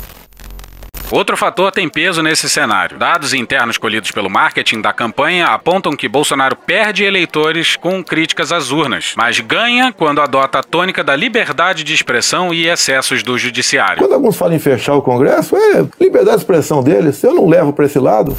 Outro 1.11 1.37
fator 1.37 1.71
tem 1.71 1.89
peso 1.89 2.21
nesse 2.21 2.49
cenário. 2.49 2.99
Dados 2.99 3.33
internos 3.33 3.79
colhidos 3.79 4.11
pelo 4.11 4.29
marketing 4.29 4.81
da 4.81 4.93
campanha 4.93 5.47
apontam 5.47 5.95
que 5.95 6.09
Bolsonaro 6.09 6.57
perde 6.57 7.05
eleitores 7.05 7.77
com 7.77 8.03
críticas 8.03 8.51
às 8.51 8.73
urnas, 8.73 9.15
mas 9.17 9.39
ganha 9.39 9.93
quando 9.93 10.21
adota 10.21 10.59
a 10.59 10.63
tônica 10.65 11.05
da 11.05 11.15
liberdade 11.15 11.85
de 11.85 11.95
expressão 11.95 12.53
e 12.53 12.67
excessos 12.67 13.23
do 13.23 13.39
judiciário. 13.39 13.99
Quando 13.99 14.15
alguns 14.15 14.37
falam 14.37 14.57
em 14.57 14.59
fechar 14.59 14.95
o 14.95 15.03
Congresso, 15.03 15.57
é 15.57 15.87
liberdade 16.01 16.39
de 16.39 16.43
expressão 16.43 16.83
deles. 16.83 17.23
Eu 17.23 17.35
não 17.35 17.47
levo 17.47 17.73
para 17.73 17.87
esse 17.87 18.01
lado. 18.01 18.37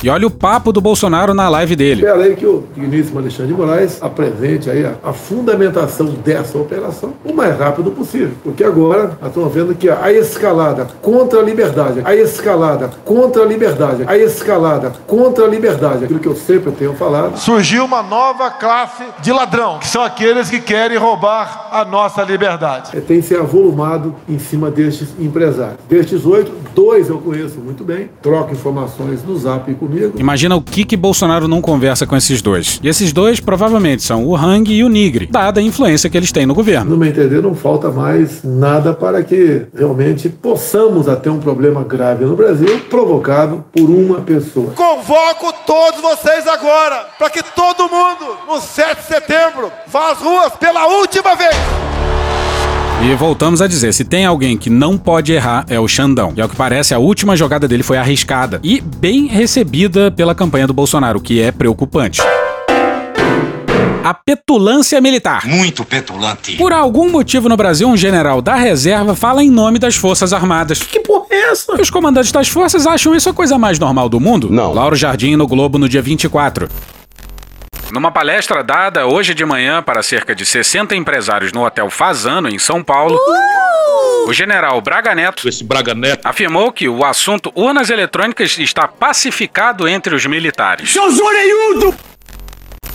E 0.00 0.08
olha 0.08 0.28
o 0.28 0.30
papo 0.30 0.72
do 0.72 0.80
Bolsonaro 0.80 1.34
na 1.34 1.48
live 1.48 1.74
dele. 1.74 2.02
Espera 2.02 2.22
aí 2.22 2.36
que 2.36 2.46
o 2.46 2.64
digníssimo 2.72 3.18
Alexandre 3.18 3.52
de 3.52 3.58
Moraes 3.60 4.00
apresente 4.00 4.70
aí 4.70 4.86
a, 4.86 4.94
a, 5.02 5.12
fundamentação 5.12 6.06
dessa 6.24 6.56
operação 6.56 7.14
o 7.24 7.34
mais 7.34 7.58
rápido 7.58 7.90
possível. 7.90 8.30
Porque 8.44 8.62
agora 8.62 9.18
nós 9.20 9.30
estamos 9.30 9.52
vendo 9.52 9.74
que 9.74 9.90
a 9.90 10.12
escalada 10.12 10.86
contra 11.02 11.40
a 11.40 11.42
liberdade, 11.42 12.00
a 12.04 12.14
escalada 12.14 12.92
contra 13.04 13.42
a 13.42 13.46
liberdade, 13.46 14.04
a 14.06 14.16
escalada 14.16 14.92
contra 15.04 15.46
a 15.46 15.48
liberdade, 15.48 16.04
aquilo 16.04 16.20
que 16.20 16.28
eu 16.28 16.36
sempre 16.36 16.70
tenho 16.70 16.94
falado. 16.94 17.36
Surgiu 17.36 17.84
uma 17.84 18.00
nova 18.00 18.52
classe 18.52 19.02
de 19.20 19.32
ladrão, 19.32 19.80
que 19.80 19.88
são 19.88 20.04
aqueles 20.04 20.48
que 20.48 20.60
querem 20.60 20.96
roubar 20.96 21.70
a 21.72 21.84
nossa 21.84 22.22
liberdade. 22.22 22.96
É, 22.96 23.00
tem 23.00 23.20
se 23.20 23.34
avolumado 23.34 24.14
em 24.28 24.38
cima 24.38 24.70
destes 24.70 25.08
empresários. 25.18 25.78
Destes 25.88 26.24
oito, 26.24 26.52
dois 26.72 27.08
eu 27.08 27.18
conheço 27.18 27.58
muito 27.58 27.82
bem, 27.82 28.08
troco 28.22 28.52
informações 28.52 29.24
no 29.24 29.36
zap 29.36 29.68
comigo. 29.88 30.20
Imagina 30.20 30.54
o 30.54 30.62
que 30.62 30.84
que 30.84 30.96
Bolsonaro 30.96 31.48
não 31.48 31.60
conversa 31.60 32.06
com 32.06 32.16
esses 32.16 32.42
dois. 32.42 32.78
E 32.82 32.88
esses 32.88 33.12
dois 33.12 33.40
provavelmente 33.40 34.02
são 34.02 34.26
o 34.26 34.36
Hang 34.36 34.70
e 34.72 34.84
o 34.84 34.88
Nigre, 34.88 35.26
dada 35.26 35.60
a 35.60 35.62
influência 35.62 36.10
que 36.10 36.16
eles 36.16 36.30
têm 36.30 36.46
no 36.46 36.54
governo. 36.54 36.90
No 36.90 36.96
meu 36.96 37.08
entender, 37.08 37.42
não 37.42 37.54
falta 37.54 37.90
mais 37.90 38.42
nada 38.44 38.92
para 38.92 39.22
que 39.22 39.66
realmente 39.74 40.28
possamos 40.28 41.06
ter 41.22 41.30
um 41.30 41.38
problema 41.38 41.82
grave 41.82 42.24
no 42.24 42.36
Brasil 42.36 42.80
provocado 42.90 43.64
por 43.72 43.88
uma 43.88 44.20
pessoa. 44.20 44.72
Convoco 44.72 45.52
todos 45.66 46.00
vocês 46.00 46.46
agora 46.46 47.06
para 47.18 47.30
que 47.30 47.42
todo 47.42 47.88
mundo, 47.88 48.36
no 48.46 48.60
7 48.60 48.96
de 48.96 49.06
setembro, 49.06 49.72
vá 49.86 50.12
às 50.12 50.18
ruas 50.18 50.52
pela 50.54 50.86
última 50.86 51.34
vez. 51.34 51.56
E 53.00 53.14
voltamos 53.14 53.62
a 53.62 53.66
dizer, 53.66 53.94
se 53.94 54.04
tem 54.04 54.26
alguém 54.26 54.56
que 54.56 54.68
não 54.68 54.98
pode 54.98 55.32
errar, 55.32 55.64
é 55.68 55.78
o 55.78 55.86
Xandão. 55.88 56.32
E 56.36 56.40
ao 56.40 56.48
que 56.48 56.56
parece, 56.56 56.92
a 56.94 56.98
última 56.98 57.36
jogada 57.36 57.66
dele 57.68 57.82
foi 57.82 57.96
arriscada 57.96 58.60
e 58.62 58.80
bem 58.80 59.26
recebida 59.26 60.10
pela 60.10 60.34
campanha 60.34 60.66
do 60.66 60.74
Bolsonaro, 60.74 61.18
o 61.18 61.22
que 61.22 61.40
é 61.40 61.50
preocupante. 61.52 62.20
a 64.04 64.14
petulância 64.14 65.00
militar. 65.02 65.46
Muito 65.46 65.84
petulante. 65.84 66.56
Por 66.56 66.72
algum 66.72 67.10
motivo 67.10 67.46
no 67.48 67.56
Brasil, 67.58 67.86
um 67.88 67.96
general 67.96 68.40
da 68.40 68.54
reserva 68.54 69.14
fala 69.14 69.44
em 69.44 69.50
nome 69.50 69.78
das 69.78 69.96
Forças 69.96 70.32
Armadas. 70.32 70.78
Que 70.82 71.00
porra 71.00 71.26
é 71.30 71.50
essa? 71.50 71.80
Os 71.80 71.90
comandantes 71.90 72.32
das 72.32 72.48
forças 72.48 72.86
acham 72.86 73.14
isso 73.14 73.28
a 73.28 73.34
coisa 73.34 73.58
mais 73.58 73.78
normal 73.78 74.08
do 74.08 74.18
mundo? 74.18 74.48
Não. 74.50 74.72
Lauro 74.72 74.96
Jardim 74.96 75.36
no 75.36 75.46
Globo 75.46 75.78
no 75.78 75.88
dia 75.88 76.00
24. 76.00 76.68
Numa 77.90 78.10
palestra 78.10 78.62
dada 78.62 79.06
hoje 79.06 79.32
de 79.32 79.44
manhã 79.44 79.82
para 79.82 80.02
cerca 80.02 80.34
de 80.34 80.44
60 80.44 80.94
empresários 80.94 81.52
no 81.52 81.64
Hotel 81.64 81.88
Fazano, 81.88 82.48
em 82.48 82.58
São 82.58 82.84
Paulo, 82.84 83.18
o 84.26 84.32
general 84.32 84.78
Braga 84.82 85.14
Neto, 85.14 85.48
Esse 85.48 85.64
Braga 85.64 85.94
Neto. 85.94 86.26
afirmou 86.26 86.70
que 86.70 86.86
o 86.86 87.02
assunto 87.04 87.50
urnas 87.54 87.88
eletrônicas 87.88 88.58
está 88.58 88.86
pacificado 88.86 89.88
entre 89.88 90.14
os 90.14 90.26
militares. 90.26 90.90
Seus 90.90 91.18
orelhudo! 91.18 92.07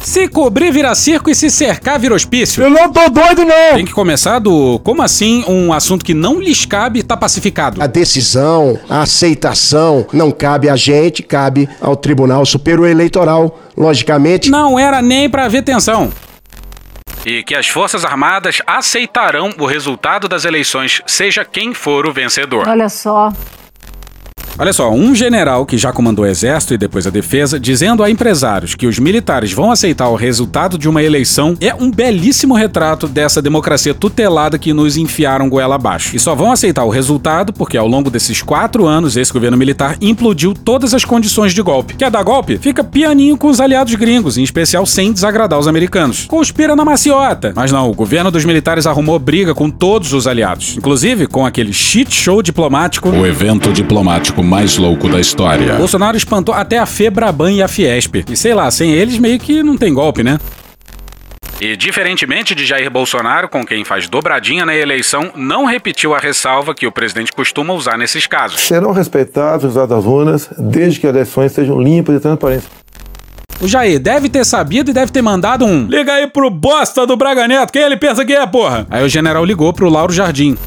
Se 0.03 0.27
cobrir 0.27 0.69
vira 0.69 0.93
circo 0.93 1.29
e 1.29 1.35
se 1.35 1.49
cercar 1.49 1.97
vira 1.97 2.13
hospício. 2.13 2.61
Eu 2.61 2.69
não 2.69 2.91
tô 2.91 3.09
doido, 3.09 3.45
não! 3.45 3.75
Tem 3.75 3.85
que 3.85 3.93
começar 3.93 4.37
do 4.37 4.77
como 4.79 5.01
assim 5.01 5.45
um 5.47 5.71
assunto 5.71 6.03
que 6.03 6.13
não 6.13 6.41
lhes 6.41 6.65
cabe 6.65 7.01
tá 7.01 7.15
pacificado. 7.15 7.81
A 7.81 7.87
decisão, 7.87 8.77
a 8.89 9.01
aceitação 9.01 10.05
não 10.11 10.29
cabe 10.29 10.69
a 10.69 10.75
gente, 10.75 11.23
cabe 11.23 11.69
ao 11.79 11.95
Tribunal 11.95 12.45
Superior 12.45 12.89
Eleitoral, 12.89 13.57
logicamente. 13.77 14.51
Não 14.51 14.77
era 14.77 15.01
nem 15.01 15.29
pra 15.29 15.47
ver 15.47 15.61
tensão. 15.61 16.11
E 17.25 17.41
que 17.41 17.55
as 17.55 17.69
Forças 17.69 18.03
Armadas 18.03 18.61
aceitarão 18.67 19.51
o 19.57 19.65
resultado 19.65 20.27
das 20.27 20.43
eleições, 20.43 21.01
seja 21.07 21.45
quem 21.45 21.73
for 21.73 22.05
o 22.05 22.11
vencedor. 22.11 22.67
Olha 22.67 22.89
só. 22.89 23.31
Olha 24.55 24.71
só, 24.71 24.91
um 24.91 25.15
general 25.15 25.65
que 25.65 25.79
já 25.79 25.91
comandou 25.91 26.25
o 26.25 26.27
exército 26.27 26.75
e 26.75 26.77
depois 26.77 27.07
a 27.07 27.09
defesa, 27.09 27.59
dizendo 27.59 28.03
a 28.03 28.09
empresários 28.09 28.75
que 28.75 28.85
os 28.85 28.99
militares 28.99 29.51
vão 29.51 29.71
aceitar 29.71 30.09
o 30.09 30.15
resultado 30.15 30.77
de 30.77 30.87
uma 30.87 31.01
eleição, 31.01 31.57
é 31.59 31.73
um 31.73 31.89
belíssimo 31.89 32.53
retrato 32.53 33.07
dessa 33.07 33.41
democracia 33.41 33.95
tutelada 33.95 34.59
que 34.59 34.71
nos 34.71 34.95
enfiaram 34.95 35.49
goela 35.49 35.73
abaixo. 35.73 36.15
E 36.15 36.19
só 36.19 36.35
vão 36.35 36.51
aceitar 36.51 36.83
o 36.83 36.89
resultado 36.89 37.51
porque 37.51 37.77
ao 37.77 37.87
longo 37.87 38.11
desses 38.11 38.43
quatro 38.43 38.85
anos 38.85 39.17
esse 39.17 39.33
governo 39.33 39.57
militar 39.57 39.97
implodiu 39.99 40.53
todas 40.53 40.93
as 40.93 41.03
condições 41.03 41.51
de 41.51 41.61
golpe. 41.63 41.95
Quer 41.95 42.11
dar 42.11 42.21
golpe? 42.21 42.59
Fica 42.59 42.83
pianinho 42.83 43.35
com 43.35 43.47
os 43.47 43.59
aliados 43.59 43.95
gringos, 43.95 44.37
em 44.37 44.43
especial 44.43 44.85
sem 44.85 45.11
desagradar 45.11 45.57
os 45.57 45.67
americanos. 45.67 46.25
Conspira 46.27 46.75
na 46.75 46.85
maciota. 46.85 47.53
Mas 47.55 47.71
não, 47.71 47.89
o 47.89 47.95
governo 47.95 48.29
dos 48.29 48.45
militares 48.45 48.85
arrumou 48.85 49.17
briga 49.17 49.55
com 49.55 49.67
todos 49.67 50.13
os 50.13 50.27
aliados, 50.27 50.77
inclusive 50.77 51.25
com 51.25 51.43
aquele 51.43 51.73
shit 51.73 52.13
show 52.13 52.43
diplomático. 52.43 53.09
O 53.09 53.25
evento 53.25 53.73
diplomático 53.73 54.42
mais 54.43 54.77
louco 54.77 55.09
da 55.09 55.19
história. 55.19 55.75
Bolsonaro 55.75 56.17
espantou 56.17 56.53
até 56.53 56.77
a 56.77 56.85
Febraban 56.85 57.51
e 57.51 57.61
a 57.61 57.67
Fiesp. 57.67 58.23
E 58.29 58.35
sei 58.35 58.53
lá, 58.53 58.69
sem 58.69 58.91
eles 58.91 59.17
meio 59.17 59.39
que 59.39 59.63
não 59.63 59.77
tem 59.77 59.93
golpe, 59.93 60.23
né? 60.23 60.37
E 61.61 61.77
diferentemente 61.77 62.53
de 62.53 62.65
Jair 62.65 62.91
Bolsonaro, 62.91 63.47
com 63.47 63.65
quem 63.65 63.85
faz 63.85 64.07
dobradinha 64.09 64.65
na 64.65 64.75
eleição, 64.75 65.31
não 65.35 65.63
repetiu 65.63 66.13
a 66.13 66.19
ressalva 66.19 66.75
que 66.75 66.85
o 66.85 66.91
presidente 66.91 67.31
costuma 67.31 67.73
usar 67.73 67.97
nesses 67.97 68.27
casos. 68.27 68.59
Serão 68.59 68.91
respeitados 68.91 69.63
os 69.63 69.73
resultados 69.73 69.95
das 69.95 70.05
urnas, 70.05 70.49
desde 70.57 70.99
que 70.99 71.07
as 71.07 71.13
eleições 71.13 71.51
sejam 71.53 71.81
limpas 71.81 72.17
e 72.17 72.19
transparentes. 72.19 72.67
O 73.61 73.67
Jair 73.67 73.97
deve 73.97 74.27
ter 74.27 74.43
sabido 74.43 74.91
e 74.91 74.93
deve 74.93 75.09
ter 75.09 75.21
mandado 75.21 75.63
um 75.63 75.85
Liga 75.85 76.11
aí 76.11 76.27
pro 76.27 76.49
bosta 76.49 77.07
do 77.07 77.15
Braga 77.15 77.47
Neto, 77.47 77.71
quem 77.71 77.83
ele 77.83 77.95
pensa 77.95 78.25
que 78.25 78.33
é, 78.33 78.45
porra? 78.45 78.85
Aí 78.89 79.05
o 79.05 79.07
general 79.07 79.45
ligou 79.45 79.71
pro 79.71 79.89
Lauro 79.89 80.11
Jardim. 80.11 80.57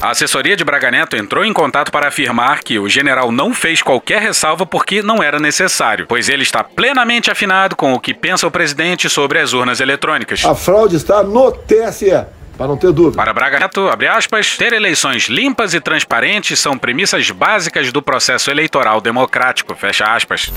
A 0.00 0.10
assessoria 0.10 0.56
de 0.56 0.62
Braga 0.62 0.92
Neto 0.92 1.16
entrou 1.16 1.44
em 1.44 1.52
contato 1.52 1.90
para 1.90 2.06
afirmar 2.06 2.60
que 2.62 2.78
o 2.78 2.88
general 2.88 3.32
não 3.32 3.52
fez 3.52 3.82
qualquer 3.82 4.22
ressalva 4.22 4.64
porque 4.64 5.02
não 5.02 5.20
era 5.20 5.40
necessário, 5.40 6.06
pois 6.08 6.28
ele 6.28 6.44
está 6.44 6.62
plenamente 6.62 7.32
afinado 7.32 7.74
com 7.74 7.92
o 7.92 7.98
que 7.98 8.14
pensa 8.14 8.46
o 8.46 8.50
presidente 8.50 9.10
sobre 9.10 9.40
as 9.40 9.52
urnas 9.52 9.80
eletrônicas. 9.80 10.44
A 10.44 10.54
fraude 10.54 10.94
está 10.94 11.24
no 11.24 11.50
TSE, 11.50 12.12
para 12.56 12.68
não 12.68 12.76
ter 12.76 12.92
dúvida. 12.92 13.16
Para 13.16 13.34
Braga 13.34 13.58
Neto, 13.58 13.88
abre 13.88 14.06
aspas, 14.06 14.56
ter 14.56 14.72
eleições 14.72 15.24
limpas 15.24 15.74
e 15.74 15.80
transparentes 15.80 16.60
são 16.60 16.78
premissas 16.78 17.28
básicas 17.32 17.90
do 17.90 18.00
processo 18.00 18.52
eleitoral 18.52 19.00
democrático, 19.00 19.74
fecha 19.74 20.04
aspas. 20.04 20.52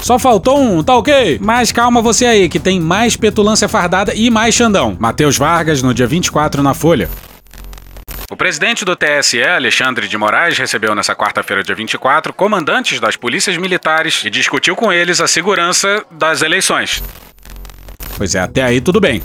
Só 0.00 0.18
faltou 0.18 0.60
um, 0.60 0.82
tá 0.82 0.96
ok? 0.96 1.38
Mas 1.40 1.70
calma 1.70 2.02
você 2.02 2.26
aí, 2.26 2.48
que 2.48 2.58
tem 2.58 2.80
mais 2.80 3.16
petulância 3.16 3.68
fardada 3.68 4.12
e 4.12 4.28
mais 4.28 4.56
Xandão. 4.56 4.96
Matheus 4.98 5.38
Vargas, 5.38 5.84
no 5.84 5.94
dia 5.94 6.08
24, 6.08 6.64
na 6.64 6.74
Folha. 6.74 7.08
O 8.34 8.36
presidente 8.36 8.84
do 8.84 8.96
TSE, 8.96 9.44
Alexandre 9.44 10.08
de 10.08 10.18
Moraes, 10.18 10.58
recebeu 10.58 10.92
nessa 10.92 11.14
quarta-feira, 11.14 11.62
dia 11.62 11.72
24, 11.72 12.32
comandantes 12.32 12.98
das 12.98 13.14
polícias 13.14 13.56
militares 13.56 14.24
e 14.24 14.28
discutiu 14.28 14.74
com 14.74 14.92
eles 14.92 15.20
a 15.20 15.28
segurança 15.28 16.04
das 16.10 16.42
eleições. 16.42 17.00
Pois 18.16 18.34
é, 18.34 18.40
até 18.40 18.64
aí 18.64 18.80
tudo 18.80 19.00
bem. 19.00 19.22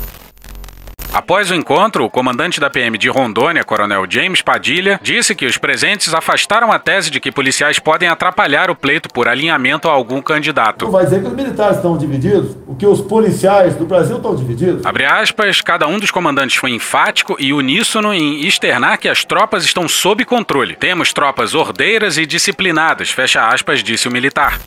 Após 1.12 1.50
o 1.50 1.56
encontro, 1.56 2.06
o 2.06 2.10
comandante 2.10 2.60
da 2.60 2.70
PM 2.70 2.96
de 2.96 3.10
Rondônia, 3.10 3.64
Coronel 3.64 4.06
James 4.08 4.44
Padilha, 4.44 5.00
disse 5.02 5.34
que 5.34 5.48
os 5.48 5.58
presentes 5.58 6.14
afastaram 6.14 6.72
a 6.72 6.78
tese 6.78 7.10
de 7.10 7.20
que 7.20 7.32
policiais 7.32 7.80
podem 7.80 8.08
atrapalhar 8.08 8.70
o 8.70 8.76
pleito 8.76 9.10
por 9.10 9.28
alinhamento 9.28 9.90
a 9.90 9.92
algum 9.92 10.22
candidato. 10.22 10.86
Não 10.86 10.92
vai 10.92 11.06
dizer 11.06 11.22
que 11.22 11.28
os 11.28 11.34
militares 11.34 11.78
estão 11.78 11.98
divididos, 11.98 12.56
o 12.68 12.76
que 12.76 12.86
os 12.86 13.02
policiais 13.02 13.76
do 13.76 13.86
Brasil 13.86 14.18
estão 14.18 14.36
divididos. 14.36 14.86
Abre 14.86 15.04
aspas, 15.04 15.62
cada 15.62 15.88
um 15.88 15.98
dos 15.98 16.12
comandantes 16.12 16.58
foi 16.58 16.72
enfático 16.72 17.36
e 17.40 17.54
uníssono 17.54 18.14
em 18.14 18.46
externar 18.46 19.00
que 19.00 19.10
as 19.10 19.26
tropas 19.26 19.66
estão 19.66 19.88
sob 19.88 20.24
controle. 20.26 20.76
Temos 20.76 21.12
tropas 21.12 21.56
ordeiras 21.56 22.20
e 22.20 22.26
disciplinadas, 22.28 23.10
fecha 23.10 23.48
aspas, 23.48 23.82
disse 23.82 24.08
o 24.08 24.12
militar. 24.12 24.60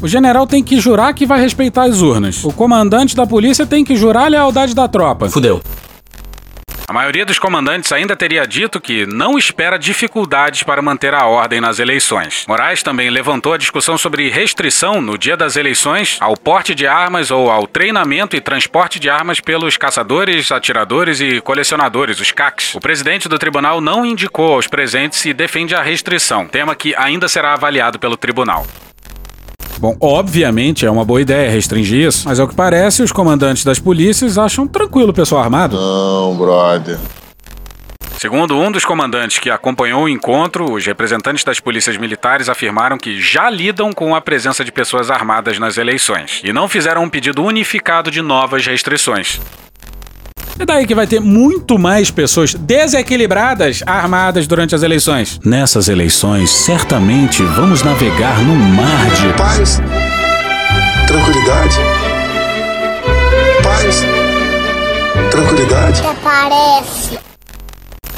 O 0.00 0.06
general 0.06 0.46
tem 0.46 0.62
que 0.62 0.78
jurar 0.80 1.12
que 1.12 1.26
vai 1.26 1.40
respeitar 1.40 1.84
as 1.84 2.00
urnas. 2.00 2.44
O 2.44 2.52
comandante 2.52 3.16
da 3.16 3.26
polícia 3.26 3.66
tem 3.66 3.84
que 3.84 3.96
jurar 3.96 4.26
a 4.26 4.28
lealdade 4.28 4.74
da 4.74 4.86
tropa. 4.86 5.28
Fudeu. 5.28 5.60
A 6.88 6.92
maioria 6.94 7.26
dos 7.26 7.38
comandantes 7.38 7.92
ainda 7.92 8.16
teria 8.16 8.46
dito 8.46 8.80
que 8.80 9.04
não 9.04 9.36
espera 9.36 9.76
dificuldades 9.76 10.62
para 10.62 10.80
manter 10.80 11.12
a 11.12 11.26
ordem 11.26 11.60
nas 11.60 11.78
eleições. 11.78 12.46
Moraes 12.48 12.82
também 12.82 13.10
levantou 13.10 13.52
a 13.52 13.58
discussão 13.58 13.98
sobre 13.98 14.30
restrição 14.30 14.98
no 14.98 15.18
dia 15.18 15.36
das 15.36 15.56
eleições 15.56 16.16
ao 16.18 16.34
porte 16.34 16.74
de 16.74 16.86
armas 16.86 17.30
ou 17.30 17.50
ao 17.50 17.66
treinamento 17.66 18.34
e 18.34 18.40
transporte 18.40 18.98
de 18.98 19.10
armas 19.10 19.38
pelos 19.38 19.76
caçadores, 19.76 20.50
atiradores 20.50 21.20
e 21.20 21.42
colecionadores, 21.42 22.20
os 22.20 22.32
CACs. 22.32 22.74
O 22.74 22.80
presidente 22.80 23.28
do 23.28 23.38
tribunal 23.38 23.82
não 23.82 24.06
indicou 24.06 24.54
aos 24.54 24.66
presentes 24.66 25.18
se 25.18 25.34
defende 25.34 25.74
a 25.74 25.82
restrição, 25.82 26.46
tema 26.46 26.74
que 26.74 26.94
ainda 26.96 27.28
será 27.28 27.52
avaliado 27.52 27.98
pelo 27.98 28.16
tribunal. 28.16 28.64
Bom, 29.80 29.96
obviamente 30.00 30.84
é 30.84 30.90
uma 30.90 31.04
boa 31.04 31.20
ideia 31.20 31.50
restringir 31.50 32.06
isso, 32.06 32.28
mas 32.28 32.40
ao 32.40 32.48
que 32.48 32.54
parece, 32.54 33.02
os 33.02 33.12
comandantes 33.12 33.64
das 33.64 33.78
polícias 33.78 34.36
acham 34.36 34.66
tranquilo 34.66 35.10
o 35.10 35.14
pessoal 35.14 35.42
armado. 35.42 35.76
Não, 35.76 36.36
brother. 36.36 36.98
Segundo 38.18 38.58
um 38.58 38.72
dos 38.72 38.84
comandantes 38.84 39.38
que 39.38 39.48
acompanhou 39.48 40.02
o 40.02 40.08
encontro, 40.08 40.72
os 40.72 40.84
representantes 40.84 41.44
das 41.44 41.60
polícias 41.60 41.96
militares 41.96 42.48
afirmaram 42.48 42.98
que 42.98 43.20
já 43.20 43.48
lidam 43.48 43.92
com 43.92 44.12
a 44.12 44.20
presença 44.20 44.64
de 44.64 44.72
pessoas 44.72 45.08
armadas 45.08 45.56
nas 45.60 45.78
eleições 45.78 46.40
e 46.42 46.52
não 46.52 46.68
fizeram 46.68 47.04
um 47.04 47.08
pedido 47.08 47.44
unificado 47.44 48.10
de 48.10 48.20
novas 48.20 48.66
restrições. 48.66 49.40
E 50.60 50.64
daí 50.64 50.86
que 50.86 50.94
vai 50.94 51.06
ter 51.06 51.20
muito 51.20 51.78
mais 51.78 52.10
pessoas 52.10 52.52
desequilibradas 52.54 53.82
armadas 53.86 54.46
durante 54.46 54.74
as 54.74 54.82
eleições. 54.82 55.38
Nessas 55.44 55.88
eleições, 55.88 56.50
certamente 56.50 57.42
vamos 57.42 57.82
navegar 57.82 58.42
num 58.42 58.56
mar 58.56 59.10
de 59.10 59.32
Paz. 59.36 59.80
Tranquilidade. 61.06 61.76
Paz. 63.62 64.04
Tranquilidade. 65.30 66.02
Parece. 66.22 67.27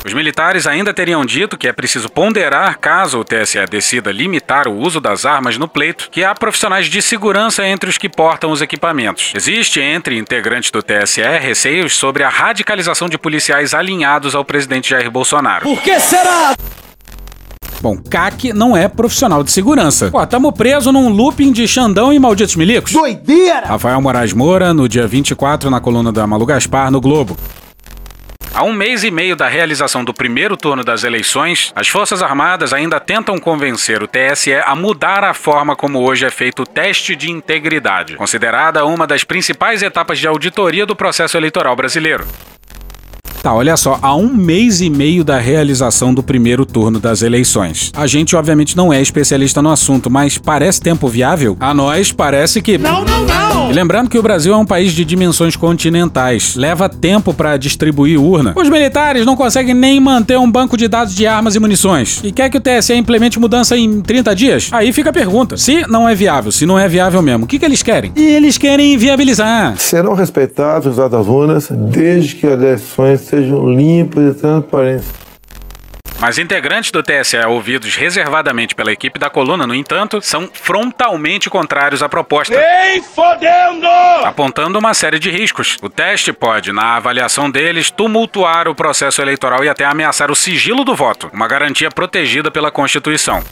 Os 0.04 0.14
militares 0.14 0.66
ainda 0.66 0.94
teriam 0.94 1.24
dito 1.26 1.58
que 1.58 1.68
é 1.68 1.72
preciso 1.72 2.08
ponderar, 2.08 2.78
caso 2.78 3.20
o 3.20 3.24
TSE 3.24 3.64
decida 3.70 4.10
limitar 4.10 4.66
o 4.66 4.76
uso 4.76 4.98
das 4.98 5.26
armas 5.26 5.58
no 5.58 5.68
pleito, 5.68 6.08
que 6.10 6.24
há 6.24 6.34
profissionais 6.34 6.86
de 6.86 7.02
segurança 7.02 7.66
entre 7.66 7.90
os 7.90 7.98
que 7.98 8.08
portam 8.08 8.50
os 8.50 8.62
equipamentos. 8.62 9.32
Existe 9.36 9.78
entre 9.78 10.16
integrantes 10.16 10.70
do 10.70 10.82
TSE 10.82 11.20
receios 11.38 11.96
sobre 11.96 12.22
a 12.22 12.30
radicalização 12.30 13.08
de 13.08 13.18
policiais 13.18 13.74
alinhados 13.74 14.34
ao 14.34 14.44
presidente 14.44 14.90
Jair 14.90 15.10
Bolsonaro. 15.10 15.64
Por 15.64 15.82
que 15.82 16.00
será? 16.00 16.54
Bom, 17.82 17.96
CAC 17.96 18.52
não 18.52 18.76
é 18.76 18.88
profissional 18.88 19.42
de 19.42 19.50
segurança. 19.50 20.10
Pô, 20.10 20.26
tamo 20.26 20.52
preso 20.52 20.92
num 20.92 21.08
looping 21.08 21.52
de 21.52 21.66
Xandão 21.66 22.12
e 22.12 22.18
malditos 22.18 22.56
milicos. 22.56 22.92
Doideira! 22.92 23.66
Rafael 23.66 24.00
Moraes 24.00 24.32
Moura, 24.32 24.74
no 24.74 24.88
dia 24.88 25.06
24, 25.06 25.70
na 25.70 25.80
coluna 25.80 26.12
da 26.12 26.26
Malu 26.26 26.44
Gaspar, 26.44 26.90
no 26.90 27.00
Globo. 27.00 27.36
Há 28.52 28.64
um 28.64 28.72
mês 28.72 29.04
e 29.04 29.12
meio 29.12 29.36
da 29.36 29.46
realização 29.46 30.04
do 30.04 30.12
primeiro 30.12 30.56
turno 30.56 30.82
das 30.82 31.04
eleições, 31.04 31.72
as 31.74 31.86
Forças 31.86 32.20
Armadas 32.20 32.72
ainda 32.72 32.98
tentam 32.98 33.38
convencer 33.38 34.02
o 34.02 34.08
TSE 34.08 34.52
a 34.54 34.74
mudar 34.74 35.22
a 35.22 35.32
forma 35.32 35.76
como 35.76 36.00
hoje 36.00 36.24
é 36.24 36.30
feito 36.30 36.62
o 36.62 36.66
teste 36.66 37.14
de 37.14 37.30
integridade, 37.30 38.16
considerada 38.16 38.84
uma 38.84 39.06
das 39.06 39.22
principais 39.22 39.82
etapas 39.82 40.18
de 40.18 40.26
auditoria 40.26 40.84
do 40.84 40.96
processo 40.96 41.36
eleitoral 41.36 41.76
brasileiro. 41.76 42.26
Tá, 43.40 43.54
olha 43.54 43.76
só, 43.76 43.98
há 44.02 44.14
um 44.16 44.28
mês 44.28 44.80
e 44.80 44.90
meio 44.90 45.22
da 45.22 45.38
realização 45.38 46.12
do 46.12 46.22
primeiro 46.22 46.66
turno 46.66 46.98
das 46.98 47.22
eleições. 47.22 47.90
A 47.96 48.06
gente, 48.06 48.34
obviamente, 48.34 48.76
não 48.76 48.92
é 48.92 49.00
especialista 49.00 49.62
no 49.62 49.70
assunto, 49.70 50.10
mas 50.10 50.36
parece 50.36 50.80
tempo 50.80 51.08
viável? 51.08 51.56
A 51.58 51.72
nós 51.72 52.12
parece 52.12 52.60
que. 52.60 52.76
Não, 52.76 53.02
não, 53.02 53.24
não! 53.24 53.49
E 53.70 53.72
lembrando 53.72 54.10
que 54.10 54.18
o 54.18 54.22
Brasil 54.22 54.52
é 54.52 54.56
um 54.56 54.66
país 54.66 54.92
de 54.92 55.04
dimensões 55.04 55.54
continentais. 55.54 56.56
Leva 56.56 56.88
tempo 56.88 57.32
para 57.32 57.56
distribuir 57.56 58.20
urna. 58.20 58.52
Os 58.56 58.68
militares 58.68 59.24
não 59.24 59.36
conseguem 59.36 59.72
nem 59.74 60.00
manter 60.00 60.36
um 60.36 60.50
banco 60.50 60.76
de 60.76 60.88
dados 60.88 61.14
de 61.14 61.24
armas 61.24 61.54
e 61.54 61.60
munições. 61.60 62.20
E 62.24 62.32
quer 62.32 62.50
que 62.50 62.56
o 62.56 62.60
TSE 62.60 62.92
implemente 62.94 63.38
mudança 63.38 63.76
em 63.76 64.00
30 64.00 64.34
dias? 64.34 64.68
Aí 64.72 64.92
fica 64.92 65.10
a 65.10 65.12
pergunta. 65.12 65.56
Se 65.56 65.88
não 65.88 66.08
é 66.08 66.16
viável, 66.16 66.50
se 66.50 66.66
não 66.66 66.76
é 66.76 66.88
viável 66.88 67.22
mesmo, 67.22 67.44
o 67.44 67.46
que, 67.46 67.60
que 67.60 67.64
eles 67.64 67.80
querem? 67.80 68.10
E 68.16 68.26
eles 68.26 68.58
querem 68.58 68.94
inviabilizar. 68.94 69.78
Serão 69.78 70.14
respeitados 70.14 70.98
os 70.98 71.10
das 71.10 71.26
urnas 71.28 71.68
desde 71.70 72.34
que 72.34 72.48
as 72.48 72.54
eleições 72.54 73.20
sejam 73.20 73.70
limpas 73.70 74.34
e 74.36 74.40
transparentes. 74.40 75.29
Mas 76.20 76.36
integrantes 76.36 76.90
do 76.90 77.02
TSE 77.02 77.38
ouvidos 77.46 77.96
reservadamente 77.96 78.74
pela 78.74 78.92
equipe 78.92 79.18
da 79.18 79.30
coluna, 79.30 79.66
no 79.66 79.74
entanto, 79.74 80.20
são 80.20 80.50
frontalmente 80.52 81.48
contrários 81.48 82.02
à 82.02 82.08
proposta. 82.10 82.54
Nem 82.54 83.02
fodendo! 83.02 83.86
Apontando 84.22 84.78
uma 84.78 84.92
série 84.92 85.18
de 85.18 85.30
riscos. 85.30 85.78
O 85.80 85.88
teste 85.88 86.30
pode, 86.30 86.72
na 86.72 86.96
avaliação 86.96 87.50
deles, 87.50 87.90
tumultuar 87.90 88.68
o 88.68 88.74
processo 88.74 89.22
eleitoral 89.22 89.64
e 89.64 89.68
até 89.70 89.86
ameaçar 89.86 90.30
o 90.30 90.36
sigilo 90.36 90.84
do 90.84 90.94
voto, 90.94 91.30
uma 91.32 91.48
garantia 91.48 91.90
protegida 91.90 92.50
pela 92.50 92.70
Constituição. 92.70 93.42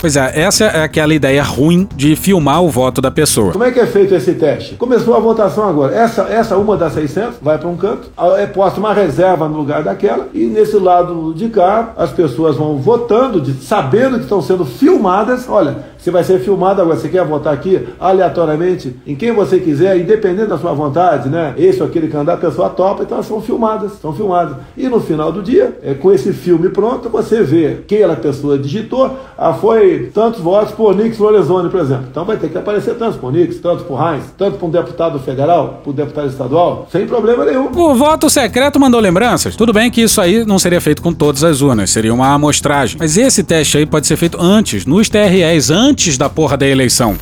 Pois 0.00 0.16
é, 0.16 0.40
essa 0.40 0.64
é 0.64 0.84
aquela 0.84 1.12
ideia 1.12 1.42
ruim 1.42 1.88
de 1.96 2.14
filmar 2.14 2.62
o 2.62 2.68
voto 2.68 3.00
da 3.00 3.10
pessoa. 3.10 3.50
Como 3.50 3.64
é 3.64 3.72
que 3.72 3.80
é 3.80 3.86
feito 3.86 4.14
esse 4.14 4.32
teste? 4.34 4.76
Começou 4.76 5.16
a 5.16 5.18
votação 5.18 5.68
agora. 5.68 5.92
Essa, 5.92 6.22
essa 6.22 6.56
uma 6.56 6.76
das 6.76 6.92
600 6.92 7.38
vai 7.42 7.58
para 7.58 7.68
um 7.68 7.76
canto, 7.76 8.08
é 8.36 8.46
posta 8.46 8.78
uma 8.78 8.94
reserva 8.94 9.48
no 9.48 9.56
lugar 9.56 9.82
daquela, 9.82 10.28
e 10.32 10.44
nesse 10.44 10.76
lado 10.76 11.34
de 11.34 11.48
cá 11.48 11.94
as 11.96 12.12
pessoas 12.12 12.56
vão 12.56 12.78
votando, 12.78 13.40
de, 13.40 13.54
sabendo 13.64 14.18
que 14.18 14.22
estão 14.22 14.40
sendo 14.40 14.64
filmadas. 14.64 15.48
Olha, 15.48 15.78
você 16.08 16.10
vai 16.10 16.24
ser 16.24 16.40
filmado 16.40 16.80
agora. 16.80 16.96
Você 16.96 17.08
quer 17.08 17.24
votar 17.24 17.52
aqui 17.52 17.86
aleatoriamente 18.00 18.96
em 19.06 19.14
quem 19.14 19.32
você 19.32 19.58
quiser, 19.58 19.98
independente 19.98 20.48
da 20.48 20.58
sua 20.58 20.72
vontade, 20.72 21.28
né? 21.28 21.54
Esse 21.56 21.82
ou 21.82 21.88
aquele 21.88 22.08
candidato, 22.08 22.46
a 22.46 22.48
pessoa 22.50 22.70
topa, 22.70 23.02
então 23.02 23.16
elas 23.16 23.26
são 23.26 23.40
filmadas, 23.40 23.92
são 24.00 24.12
filmadas. 24.12 24.56
E 24.76 24.88
no 24.88 25.00
final 25.00 25.30
do 25.30 25.42
dia, 25.42 25.78
é, 25.82 25.94
com 25.94 26.12
esse 26.12 26.32
filme 26.32 26.70
pronto, 26.70 27.08
você 27.08 27.42
vê 27.42 27.78
quem 27.86 27.98
aquela 27.98 28.16
pessoa 28.16 28.58
digitou. 28.58 29.18
Ah, 29.36 29.52
foi 29.52 30.10
tantos 30.14 30.40
votos 30.40 30.72
por 30.72 30.94
Nix 30.94 31.18
Lorenzoni, 31.18 31.68
por 31.68 31.80
exemplo. 31.80 32.06
Então 32.10 32.24
vai 32.24 32.36
ter 32.36 32.48
que 32.48 32.58
aparecer 32.58 32.94
tantos 32.94 33.16
por 33.16 33.32
Nix, 33.32 33.58
tantos 33.58 33.84
por 33.84 33.98
Heinz, 34.00 34.24
tanto 34.36 34.58
para 34.58 34.66
um 34.66 34.70
deputado 34.70 35.18
federal, 35.18 35.80
para 35.82 35.90
um 35.90 35.94
deputado 35.94 36.28
estadual, 36.28 36.88
sem 36.90 37.06
problema 37.06 37.44
nenhum. 37.44 37.70
O 37.72 37.94
voto 37.94 38.30
secreto 38.30 38.80
mandou 38.80 39.00
lembranças. 39.00 39.56
Tudo 39.56 39.72
bem 39.72 39.90
que 39.90 40.02
isso 40.02 40.20
aí 40.20 40.44
não 40.44 40.58
seria 40.58 40.80
feito 40.80 41.02
com 41.02 41.12
todas 41.12 41.44
as 41.44 41.60
urnas, 41.60 41.90
seria 41.90 42.14
uma 42.14 42.32
amostragem. 42.32 42.96
Mas 42.98 43.16
esse 43.16 43.42
teste 43.42 43.78
aí 43.78 43.86
pode 43.86 44.06
ser 44.06 44.16
feito 44.16 44.40
antes, 44.40 44.86
nos 44.86 45.08
TREs, 45.08 45.70
antes 45.70 45.97
da 46.16 46.30
porra 46.30 46.56
da 46.56 46.66
eleição. 46.66 47.18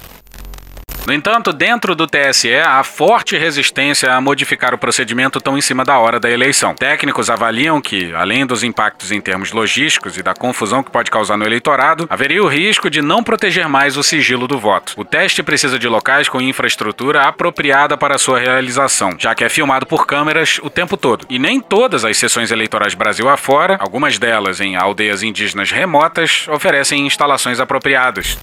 No 1.06 1.12
entanto, 1.12 1.52
dentro 1.52 1.94
do 1.94 2.04
TSE, 2.04 2.52
há 2.56 2.82
forte 2.82 3.38
resistência 3.38 4.12
a 4.12 4.20
modificar 4.20 4.74
o 4.74 4.78
procedimento 4.78 5.40
tão 5.40 5.56
em 5.56 5.60
cima 5.60 5.84
da 5.84 5.96
hora 6.00 6.18
da 6.18 6.28
eleição. 6.28 6.74
Técnicos 6.74 7.30
avaliam 7.30 7.80
que, 7.80 8.12
além 8.12 8.44
dos 8.44 8.64
impactos 8.64 9.12
em 9.12 9.20
termos 9.20 9.52
logísticos 9.52 10.18
e 10.18 10.22
da 10.22 10.34
confusão 10.34 10.82
que 10.82 10.90
pode 10.90 11.08
causar 11.08 11.36
no 11.36 11.46
eleitorado, 11.46 12.08
haveria 12.10 12.42
o 12.42 12.48
risco 12.48 12.90
de 12.90 13.00
não 13.00 13.22
proteger 13.22 13.68
mais 13.68 13.96
o 13.96 14.02
sigilo 14.02 14.48
do 14.48 14.58
voto. 14.58 14.94
O 14.96 15.04
teste 15.04 15.44
precisa 15.44 15.78
de 15.78 15.86
locais 15.86 16.28
com 16.28 16.40
infraestrutura 16.40 17.22
apropriada 17.22 17.96
para 17.96 18.18
sua 18.18 18.40
realização, 18.40 19.14
já 19.16 19.32
que 19.32 19.44
é 19.44 19.48
filmado 19.48 19.86
por 19.86 20.06
câmeras 20.08 20.58
o 20.60 20.68
tempo 20.68 20.96
todo. 20.96 21.24
E 21.30 21.38
nem 21.38 21.60
todas 21.60 22.04
as 22.04 22.16
sessões 22.16 22.50
eleitorais 22.50 22.94
Brasil 22.94 23.28
afora, 23.28 23.76
algumas 23.78 24.18
delas 24.18 24.60
em 24.60 24.74
aldeias 24.74 25.22
indígenas 25.22 25.70
remotas, 25.70 26.48
oferecem 26.48 27.06
instalações 27.06 27.60
apropriadas. 27.60 28.36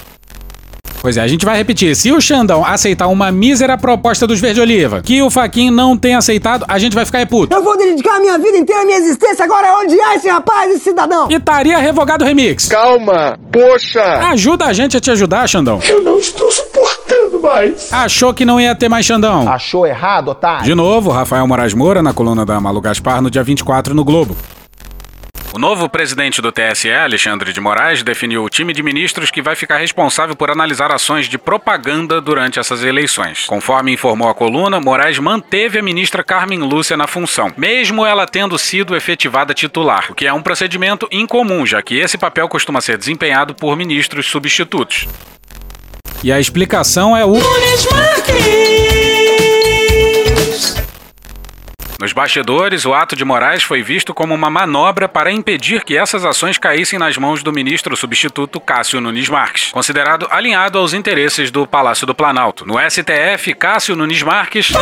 Pois 1.04 1.18
é, 1.18 1.22
a 1.22 1.28
gente 1.28 1.44
vai 1.44 1.58
repetir. 1.58 1.94
Se 1.98 2.14
o 2.14 2.22
Xandão 2.22 2.66
aceitar 2.66 3.08
uma 3.08 3.30
mísera 3.30 3.78
proposta 3.78 4.26
dos 4.26 4.40
Verde 4.40 4.62
Oliva, 4.62 5.02
que 5.02 5.22
o 5.22 5.30
Faquin 5.30 5.70
não 5.70 5.98
tem 5.98 6.16
aceitado, 6.16 6.64
a 6.66 6.80
gente 6.80 6.96
vai 6.96 7.06
ficar 7.06 7.20
é 7.20 7.26
puto. 7.26 7.54
Eu 7.54 7.62
vou 7.62 7.78
dedicar 7.78 8.16
a 8.16 8.20
minha 8.22 8.38
vida 8.38 8.58
inteira, 8.58 8.84
a 8.84 8.86
minha 8.86 8.98
existência 9.00 9.44
agora 9.44 9.68
a 9.68 9.80
odiar 9.82 10.16
esse 10.16 10.30
rapaz, 10.30 10.72
esse 10.72 10.86
cidadão. 10.86 11.28
E 11.30 11.34
estaria 11.34 11.78
revogado 11.78 12.24
o 12.24 12.26
remix. 12.28 12.70
Calma, 12.70 13.38
poxa. 13.52 14.02
Ajuda 14.30 14.64
a 14.64 14.72
gente 14.72 14.96
a 14.96 15.02
te 15.02 15.12
ajudar, 15.12 15.46
Xandão. 15.46 15.82
Eu 15.86 16.02
não 16.02 16.18
estou 16.18 16.50
suportando 16.50 17.42
mais. 17.42 17.92
Achou 17.92 18.34
que 18.34 18.46
não 18.46 18.62
ia 18.62 18.74
ter 18.74 18.88
mais 18.88 19.06
Xandão. 19.06 19.46
Achou 19.50 19.86
errado, 19.86 20.30
otário. 20.30 20.64
De 20.64 20.74
novo, 20.74 21.12
Rafael 21.12 21.46
Moraes 21.46 21.74
Moura 21.74 22.02
na 22.02 22.14
coluna 22.14 22.46
da 22.46 22.62
Malu 22.62 22.80
Gaspar 22.80 23.22
no 23.22 23.30
dia 23.30 23.44
24 23.44 23.94
no 23.94 24.06
Globo. 24.06 24.38
O 25.56 25.60
novo 25.60 25.88
presidente 25.88 26.42
do 26.42 26.52
TSE, 26.52 26.92
Alexandre 26.92 27.54
de 27.54 27.62
Moraes, 27.62 28.02
definiu 28.02 28.44
o 28.44 28.50
time 28.50 28.74
de 28.74 28.82
ministros 28.82 29.30
que 29.30 29.40
vai 29.40 29.56
ficar 29.56 29.78
responsável 29.78 30.36
por 30.36 30.50
analisar 30.50 30.92
ações 30.92 31.28
de 31.28 31.38
propaganda 31.38 32.20
durante 32.20 32.58
essas 32.58 32.84
eleições. 32.84 33.46
Conforme 33.46 33.94
informou 33.94 34.28
a 34.28 34.34
coluna, 34.34 34.82
Moraes 34.82 35.20
manteve 35.20 35.78
a 35.78 35.84
ministra 35.84 36.24
Carmen 36.24 36.58
Lúcia 36.58 36.98
na 36.98 37.06
função, 37.06 37.54
mesmo 37.56 38.04
ela 38.04 38.26
tendo 38.26 38.58
sido 38.58 38.96
efetivada 38.96 39.54
titular, 39.54 40.08
o 40.10 40.16
que 40.16 40.26
é 40.26 40.34
um 40.34 40.42
procedimento 40.42 41.08
incomum, 41.12 41.68
já 41.68 41.84
que 41.84 42.00
esse 42.00 42.18
papel 42.18 42.50
costuma 42.50 42.82
ser 42.82 42.98
desempenhado 42.98 43.54
por 43.54 43.78
ministros 43.78 44.26
substitutos. 44.26 45.08
E 46.24 46.32
a 46.32 46.40
explicação 46.40 47.16
é 47.16 47.24
o. 47.24 47.34
Nos 52.04 52.12
bastidores, 52.12 52.86
o 52.86 52.94
ato 52.94 53.16
de 53.16 53.24
Moraes 53.24 53.64
foi 53.64 53.82
visto 53.82 54.14
como 54.14 54.36
uma 54.36 54.50
manobra 54.50 55.08
para 55.08 55.32
impedir 55.32 55.86
que 55.86 55.96
essas 55.96 56.26
ações 56.26 56.58
caíssem 56.58 57.00
nas 57.00 57.18
mãos 57.18 57.42
do 57.42 57.54
ministro 57.54 57.96
substituto 57.96 58.60
Cássio 58.60 59.00
Nunes 59.00 59.30
Marques, 59.30 59.72
considerado 59.72 60.28
alinhado 60.30 60.78
aos 60.78 60.94
interesses 60.94 61.50
do 61.50 61.66
Palácio 61.66 62.06
do 62.06 62.14
Planalto. 62.14 62.66
No 62.66 62.74
STF, 62.78 63.54
Cássio 63.54 63.96
Nunes 63.96 64.22
Marques 64.22 64.74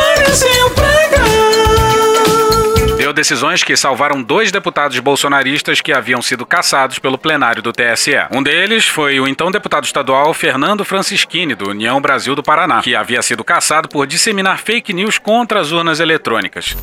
deu 2.98 3.14
decisões 3.14 3.64
que 3.64 3.76
salvaram 3.78 4.24
dois 4.24 4.52
deputados 4.52 4.98
bolsonaristas 4.98 5.80
que 5.80 5.94
haviam 5.94 6.24
sido 6.24 6.44
caçados 6.44 6.98
pelo 6.98 7.20
plenário 7.20 7.62
do 7.62 7.72
TSE. 7.72 8.16
Um 8.32 8.42
deles 8.42 8.88
foi 8.88 9.20
o 9.20 9.28
então 9.28 9.52
deputado 9.52 9.86
estadual 9.86 10.34
Fernando 10.34 10.84
Francischini, 10.84 11.54
do 11.54 11.70
União 11.70 12.02
Brasil 12.02 12.36
do 12.36 12.42
Paraná, 12.42 12.82
que 12.82 12.96
havia 12.96 13.22
sido 13.22 13.44
caçado 13.44 13.88
por 13.88 14.08
disseminar 14.08 14.58
fake 14.58 14.92
news 14.92 15.20
contra 15.20 15.60
as 15.60 15.72
urnas 15.72 16.00
eletrônicas. 16.00 16.76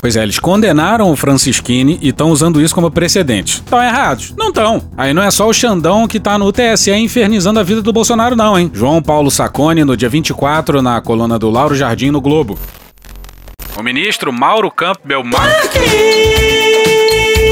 Pois 0.00 0.16
é, 0.16 0.22
eles 0.22 0.38
condenaram 0.38 1.10
o 1.10 1.16
Francisquini 1.16 1.98
e 2.00 2.08
estão 2.08 2.30
usando 2.30 2.60
isso 2.60 2.74
como 2.74 2.90
precedente. 2.90 3.56
Estão 3.56 3.82
errados? 3.82 4.34
Não 4.36 4.48
estão. 4.48 4.82
Aí 4.96 5.12
não 5.12 5.22
é 5.22 5.30
só 5.30 5.46
o 5.46 5.52
Xandão 5.52 6.08
que 6.08 6.18
tá 6.18 6.38
no 6.38 6.50
TSE 6.50 6.90
infernizando 6.92 7.60
a 7.60 7.62
vida 7.62 7.82
do 7.82 7.92
Bolsonaro, 7.92 8.34
não, 8.34 8.58
hein? 8.58 8.70
João 8.72 9.02
Paulo 9.02 9.30
Saconi, 9.30 9.84
no 9.84 9.96
dia 9.96 10.08
24, 10.08 10.80
na 10.80 11.02
coluna 11.02 11.38
do 11.38 11.50
Lauro 11.50 11.74
Jardim, 11.74 12.10
no 12.10 12.20
Globo. 12.20 12.58
O 13.76 13.82
ministro 13.82 14.32
Mauro 14.32 14.70
Campbell 14.70 15.22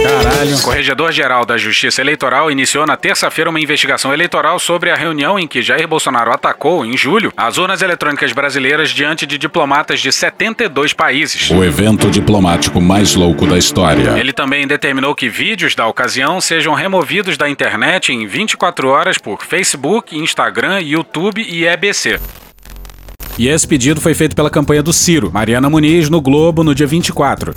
Caralho. 0.09 0.63
Corregedor-Geral 0.63 1.45
da 1.45 1.59
Justiça 1.59 2.01
Eleitoral 2.01 2.51
iniciou 2.51 2.87
na 2.87 2.97
terça-feira 2.97 3.51
uma 3.51 3.61
investigação 3.61 4.13
eleitoral 4.13 4.59
sobre 4.59 4.91
a 4.91 4.97
reunião 4.97 5.39
em 5.39 5.47
que 5.47 5.61
Jair 5.61 5.87
Bolsonaro 5.87 6.33
atacou, 6.33 6.85
em 6.85 6.97
julho, 6.97 7.31
as 7.37 7.59
urnas 7.59 7.83
eletrônicas 7.83 8.33
brasileiras 8.33 8.89
diante 8.89 9.27
de 9.27 9.37
diplomatas 9.37 10.01
de 10.01 10.11
72 10.11 10.95
países. 10.95 11.51
O 11.51 11.63
evento 11.63 12.11
diplomático 12.11 12.81
mais 12.81 13.15
louco 13.15 13.47
da 13.47 13.59
história. 13.59 14.19
Ele 14.19 14.33
também 14.33 14.67
determinou 14.67 15.15
que 15.15 15.29
vídeos 15.29 15.75
da 15.75 15.87
ocasião 15.87 16.41
sejam 16.41 16.73
removidos 16.73 17.37
da 17.37 17.49
internet 17.49 18.11
em 18.11 18.27
24 18.27 18.89
horas 18.89 19.19
por 19.19 19.45
Facebook, 19.45 20.17
Instagram, 20.17 20.81
YouTube 20.81 21.43
e 21.47 21.67
EBC. 21.67 22.19
E 23.39 23.47
esse 23.47 23.69
pedido 23.69 24.01
foi 24.01 24.15
feito 24.15 24.35
pela 24.35 24.49
campanha 24.49 24.83
do 24.83 24.93
Ciro, 24.93 25.31
Mariana 25.31 25.69
Muniz, 25.69 26.09
no 26.09 26.21
Globo, 26.21 26.65
no 26.65 26.75
dia 26.75 26.87
24. 26.87 27.55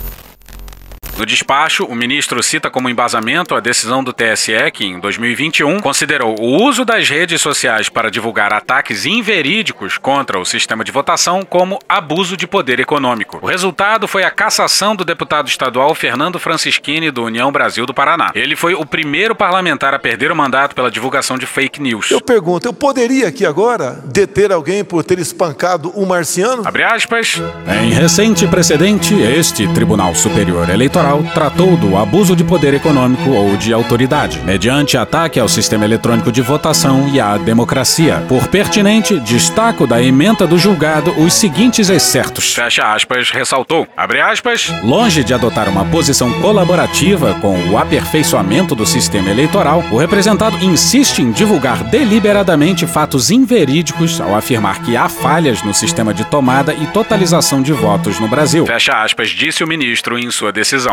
No 1.16 1.26
despacho, 1.26 1.84
o 1.84 1.94
ministro 1.94 2.42
cita 2.42 2.70
como 2.70 2.88
embasamento 2.88 3.54
a 3.54 3.60
decisão 3.60 4.02
do 4.02 4.12
TSE 4.12 4.70
que, 4.72 4.86
em 4.86 4.98
2021, 4.98 5.78
considerou 5.78 6.34
o 6.40 6.62
uso 6.64 6.84
das 6.84 7.08
redes 7.08 7.40
sociais 7.40 7.88
para 7.88 8.10
divulgar 8.10 8.52
ataques 8.52 9.04
inverídicos 9.04 9.98
contra 9.98 10.38
o 10.38 10.44
sistema 10.44 10.82
de 10.82 10.90
votação 10.90 11.42
como 11.42 11.78
abuso 11.86 12.36
de 12.36 12.46
poder 12.46 12.80
econômico. 12.80 13.38
O 13.42 13.46
resultado 13.46 14.08
foi 14.08 14.24
a 14.24 14.30
cassação 14.30 14.96
do 14.96 15.04
deputado 15.04 15.48
estadual 15.48 15.94
Fernando 15.94 16.38
Francischini, 16.38 17.10
do 17.10 17.24
União 17.24 17.52
Brasil 17.52 17.84
do 17.84 17.92
Paraná. 17.92 18.30
Ele 18.34 18.56
foi 18.56 18.74
o 18.74 18.86
primeiro 18.86 19.34
parlamentar 19.34 19.92
a 19.92 19.98
perder 19.98 20.32
o 20.32 20.36
mandato 20.36 20.74
pela 20.74 20.90
divulgação 20.90 21.36
de 21.36 21.44
fake 21.44 21.80
news. 21.80 22.10
Eu 22.10 22.22
pergunto, 22.22 22.66
eu 22.66 22.72
poderia 22.72 23.28
aqui 23.28 23.44
agora 23.44 24.00
deter 24.06 24.50
alguém 24.50 24.82
por 24.82 25.04
ter 25.04 25.18
espancado 25.18 25.92
um 25.94 26.06
marciano? 26.06 26.66
Abre 26.66 26.82
aspas. 26.82 27.40
Em 27.82 27.90
recente 27.90 28.46
precedente, 28.46 29.14
este 29.14 29.68
Tribunal 29.74 30.14
Superior 30.14 30.70
Eleitoral 30.70 31.01
Eleitoral 31.02 31.22
tratou 31.34 31.76
do 31.76 31.96
abuso 31.96 32.36
de 32.36 32.44
poder 32.44 32.74
econômico 32.74 33.30
ou 33.30 33.56
de 33.56 33.72
autoridade, 33.72 34.38
mediante 34.44 34.96
ataque 34.96 35.40
ao 35.40 35.48
sistema 35.48 35.84
eletrônico 35.84 36.30
de 36.30 36.40
votação 36.40 37.08
e 37.12 37.20
à 37.20 37.36
democracia. 37.36 38.24
Por 38.28 38.46
pertinente, 38.46 39.18
destaco 39.18 39.84
da 39.84 40.00
emenda 40.00 40.46
do 40.46 40.56
julgado 40.56 41.10
os 41.20 41.34
seguintes 41.34 41.90
excertos. 41.90 42.54
Fecha 42.54 42.94
aspas, 42.94 43.30
ressaltou. 43.30 43.86
Abre 43.96 44.20
aspas. 44.20 44.72
Longe 44.84 45.24
de 45.24 45.34
adotar 45.34 45.68
uma 45.68 45.84
posição 45.84 46.32
colaborativa 46.40 47.34
com 47.40 47.58
o 47.70 47.76
aperfeiçoamento 47.76 48.74
do 48.74 48.86
sistema 48.86 49.30
eleitoral, 49.30 49.82
o 49.90 49.96
representado 49.96 50.64
insiste 50.64 51.20
em 51.20 51.32
divulgar 51.32 51.82
deliberadamente 51.84 52.86
fatos 52.86 53.30
inverídicos 53.30 54.20
ao 54.20 54.36
afirmar 54.36 54.82
que 54.82 54.96
há 54.96 55.08
falhas 55.08 55.62
no 55.62 55.74
sistema 55.74 56.14
de 56.14 56.24
tomada 56.24 56.72
e 56.72 56.86
totalização 56.88 57.60
de 57.60 57.72
votos 57.72 58.20
no 58.20 58.28
Brasil. 58.28 58.64
Fecha 58.66 59.02
aspas, 59.02 59.30
disse 59.30 59.64
o 59.64 59.68
ministro 59.68 60.16
em 60.18 60.30
sua 60.30 60.52
decisão. 60.52 60.91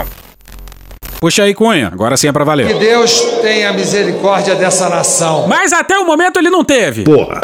Puxa 1.19 1.43
aí, 1.43 1.53
Cunha. 1.53 1.89
Agora 1.91 2.15
sim 2.15 2.27
é 2.27 2.31
pra 2.31 2.45
valer. 2.45 2.67
Que 2.67 2.73
Deus 2.75 3.19
tenha 3.41 3.73
misericórdia 3.73 4.55
dessa 4.55 4.87
nação. 4.89 5.47
Mas 5.47 5.73
até 5.73 5.97
o 5.97 6.05
momento 6.05 6.37
ele 6.39 6.49
não 6.49 6.63
teve. 6.63 7.03
Porra. 7.03 7.41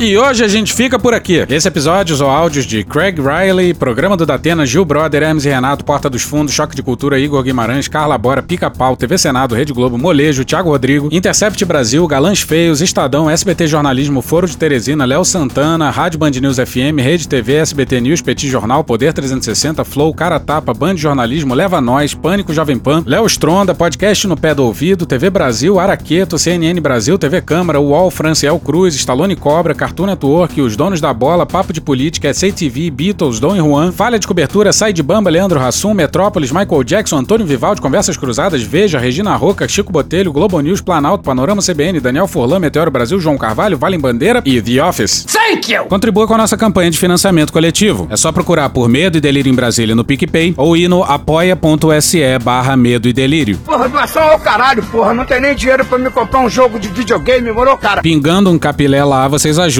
E 0.00 0.16
hoje 0.16 0.42
a 0.42 0.48
gente 0.48 0.72
fica 0.72 0.98
por 0.98 1.12
aqui. 1.12 1.44
Esse 1.50 1.68
episódio 1.68 2.16
ou 2.24 2.30
áudios 2.30 2.64
de 2.64 2.82
Craig 2.82 3.16
Riley, 3.20 3.74
Programa 3.74 4.16
do 4.16 4.24
Datena, 4.24 4.64
Gil 4.64 4.82
Brother, 4.82 5.22
Hermes 5.22 5.44
e 5.44 5.50
Renato, 5.50 5.84
Porta 5.84 6.08
dos 6.08 6.22
Fundos, 6.22 6.54
Choque 6.54 6.74
de 6.74 6.82
Cultura, 6.82 7.18
Igor 7.18 7.42
Guimarães, 7.42 7.86
Carla 7.86 8.16
Bora, 8.16 8.42
Pica-Pau, 8.42 8.96
TV 8.96 9.18
Senado, 9.18 9.54
Rede 9.54 9.74
Globo, 9.74 9.98
Molejo, 9.98 10.42
Thiago 10.42 10.70
Rodrigo, 10.70 11.10
Intercept 11.12 11.62
Brasil, 11.66 12.06
Galãs 12.06 12.40
Feios, 12.40 12.80
Estadão, 12.80 13.28
SBT 13.28 13.66
Jornalismo, 13.66 14.22
Foro 14.22 14.46
de 14.46 14.56
Teresina, 14.56 15.04
Léo 15.04 15.22
Santana, 15.22 15.90
Rádio 15.90 16.18
Band 16.18 16.30
News 16.30 16.56
FM, 16.56 16.98
Rede 16.98 17.28
TV, 17.28 17.56
SBT 17.56 18.00
News, 18.00 18.22
Petit 18.22 18.48
Jornal, 18.48 18.82
Poder 18.82 19.12
360, 19.12 19.84
Flow, 19.84 20.14
Cara 20.14 20.40
Tapa, 20.40 20.72
Band 20.72 20.96
Jornalismo, 20.96 21.52
Leva 21.52 21.78
Nós, 21.78 22.14
Pânico 22.14 22.54
Jovem 22.54 22.78
Pan, 22.78 23.02
Léo 23.04 23.26
Stronda, 23.26 23.74
Podcast 23.74 24.26
no 24.26 24.36
Pé 24.36 24.54
do 24.54 24.64
Ouvido, 24.64 25.04
TV 25.04 25.28
Brasil, 25.28 25.78
Araqueto, 25.78 26.38
CNN 26.38 26.80
Brasil, 26.80 27.18
TV 27.18 27.42
Câmara, 27.42 27.78
UOL, 27.78 28.10
Franciel 28.10 28.58
Cruz, 28.58 28.94
Stallone 28.94 29.36
Cobra, 29.36 29.74
Cartoon 29.90 30.06
Network, 30.06 30.60
Os 30.60 30.76
Donos 30.76 31.00
da 31.00 31.12
Bola, 31.12 31.44
Papo 31.44 31.72
de 31.72 31.80
Política, 31.80 32.32
SATV, 32.32 32.92
Beatles, 32.92 33.40
Dom 33.40 33.56
e 33.56 33.58
Juan, 33.58 33.90
Falha 33.90 34.20
de 34.20 34.26
Cobertura, 34.26 34.72
Sai 34.72 34.92
de 34.92 35.02
Bamba, 35.02 35.28
Leandro 35.28 35.58
Hassum, 35.58 35.92
Metrópolis, 35.92 36.52
Michael 36.52 36.84
Jackson, 36.84 37.16
Antônio 37.16 37.44
Vivaldi, 37.44 37.80
Conversas 37.80 38.16
Cruzadas, 38.16 38.62
Veja, 38.62 39.00
Regina 39.00 39.34
Roca, 39.34 39.66
Chico 39.66 39.90
Botelho, 39.90 40.32
Globo 40.32 40.60
News, 40.60 40.80
Planalto, 40.80 41.24
Panorama 41.24 41.60
CBN, 41.60 41.98
Daniel 41.98 42.28
Forlan, 42.28 42.60
Meteoro 42.60 42.88
Brasil, 42.88 43.18
João 43.18 43.36
Carvalho, 43.36 43.76
Vale 43.76 43.98
Bandeira 43.98 44.40
e 44.44 44.62
The 44.62 44.80
Office. 44.84 45.24
Thank 45.24 45.72
you! 45.72 45.86
Contribua 45.86 46.24
com 46.28 46.34
a 46.34 46.38
nossa 46.38 46.56
campanha 46.56 46.88
de 46.88 46.96
financiamento 46.98 47.52
coletivo. 47.52 48.06
É 48.10 48.16
só 48.16 48.30
procurar 48.30 48.70
por 48.70 48.88
Medo 48.88 49.18
e 49.18 49.20
Delírio 49.20 49.50
em 49.50 49.56
Brasília 49.56 49.96
no 49.96 50.04
PicPay 50.04 50.54
ou 50.56 50.76
ir 50.76 50.86
no 50.86 51.02
apoia.se 51.02 52.20
barra 52.44 52.76
Medo 52.76 53.08
e 53.08 53.12
Delírio. 53.12 53.58
Porra, 53.64 53.88
doação 53.88 54.22
ao 54.22 54.38
caralho, 54.38 54.84
porra. 54.84 55.12
Não 55.12 55.24
tem 55.24 55.40
nem 55.40 55.52
dinheiro 55.52 55.84
pra 55.84 55.98
me 55.98 56.10
comprar 56.10 56.38
um 56.38 56.48
jogo 56.48 56.78
de 56.78 56.86
videogame, 56.86 57.50
morou, 57.50 57.76
cara? 57.76 58.02
Pingando 58.02 58.50
um 58.50 58.58
capilé 58.58 59.02
lá, 59.04 59.26
vocês 59.26 59.58
ajudam 59.58 59.79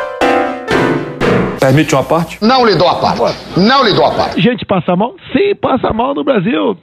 Permite 1.59 1.93
uma 1.93 2.03
parte? 2.03 2.37
Não 2.43 2.65
lhe 2.65 2.75
dou 2.75 2.87
a 2.87 2.95
parte. 2.95 3.59
Não 3.59 3.83
lhe 3.83 3.93
dou 3.93 4.05
a 4.05 4.11
parte. 4.11 4.41
Gente 4.41 4.65
passa 4.65 4.95
mal? 4.95 5.15
Sim, 5.31 5.55
passa 5.55 5.93
mal 5.93 6.13
no 6.13 6.23
Brasil. 6.23 6.77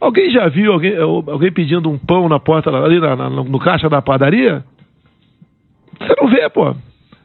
Alguém 0.00 0.30
já 0.30 0.48
viu 0.48 0.72
alguém, 0.72 0.96
alguém 0.96 1.50
pedindo 1.50 1.90
um 1.90 1.98
pão 1.98 2.28
na 2.28 2.38
porta, 2.38 2.70
ali 2.70 3.00
na, 3.00 3.16
na, 3.16 3.30
no 3.30 3.58
caixa 3.58 3.88
da 3.88 4.00
padaria? 4.00 4.62
Você 5.98 6.14
não 6.20 6.28
vê, 6.28 6.48
pô. 6.48 6.74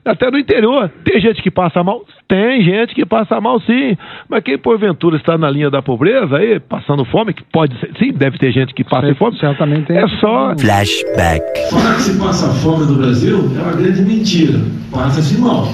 Até 0.06 0.30
no 0.30 0.38
interior. 0.38 0.92
Tem 1.06 1.22
gente 1.22 1.42
que 1.42 1.50
passa 1.50 1.82
mal? 1.82 2.02
Tem 2.28 2.62
gente 2.62 2.94
que 2.94 3.06
passa 3.06 3.40
mal, 3.40 3.60
sim. 3.62 3.96
Mas 4.28 4.44
quem 4.44 4.58
porventura 4.58 5.16
está 5.16 5.38
na 5.38 5.50
linha 5.50 5.70
da 5.70 5.82
pobreza 5.82 6.36
aí, 6.36 6.60
passando 6.60 7.06
fome, 7.06 7.34
que 7.34 7.44
pode 7.44 7.80
ser, 7.80 7.92
sim, 7.98 8.12
deve 8.12 8.38
ter 8.38 8.52
gente 8.52 8.74
que 8.74 8.84
passa 8.84 9.16
fome. 9.16 9.38
Certamente 9.40 9.88
tem. 9.88 9.98
É 9.98 10.08
só. 10.20 10.54
Flashback. 10.58 11.70
Falar 11.70 11.96
que 11.96 12.02
se 12.02 12.20
passa 12.20 12.54
fome 12.56 12.86
no 12.86 12.98
Brasil 12.98 13.38
é 13.58 13.62
uma 13.62 13.74
grande 13.74 14.02
mentira. 14.02 14.60
Passa-se 14.92 15.40
mal. 15.40 15.68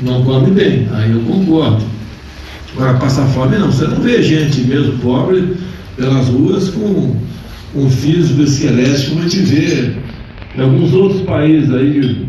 Não 0.00 0.24
come 0.24 0.50
bem. 0.50 0.88
Aí 0.92 1.12
eu 1.12 1.20
concordo. 1.20 1.84
Agora, 2.74 2.98
passar 2.98 3.26
fome 3.28 3.58
não. 3.58 3.70
Você 3.70 3.86
não 3.86 3.96
vê 3.96 4.22
gente 4.22 4.62
mesmo 4.62 4.98
pobre 4.98 5.56
pelas 5.96 6.28
ruas 6.28 6.70
com 6.70 7.16
um 7.74 7.90
físico 7.90 8.42
esquelético 8.42 9.10
como 9.10 9.20
a 9.20 9.28
gente 9.28 9.42
vê 9.42 9.92
em 10.56 10.62
alguns 10.62 10.92
outros 10.92 11.22
países 11.22 11.72
aí 11.72 12.28